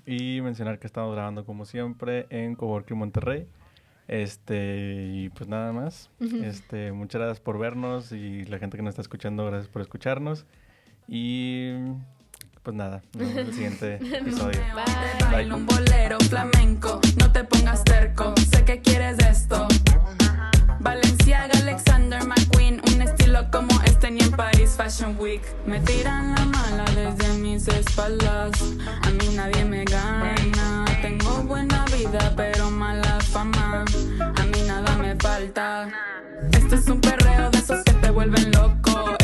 [0.05, 3.47] Y mencionar que estamos grabando como siempre en Coworking Monterrey.
[4.07, 6.09] Este, y pues nada más.
[6.19, 10.45] Este, muchas gracias por vernos y la gente que nos está escuchando, gracias por escucharnos.
[11.07, 11.73] Y
[12.63, 14.59] pues nada, nos vemos en el siguiente episodio.
[15.31, 15.51] Bye.
[15.51, 19.67] Un bolero flamenco, no te pongas terco, sé que quieres esto.
[20.79, 22.56] Valenciaga, Alexander McQueen,
[23.51, 25.41] como este ni en Paris Fashion Week.
[25.65, 28.51] Me tiran la mala desde mis espaldas.
[29.03, 30.85] A mí nadie me gana.
[31.01, 33.85] Tengo buena vida, pero mala fama.
[34.35, 35.89] A mí nada me falta.
[36.51, 39.16] Este es un perreo de esos que te vuelven loco.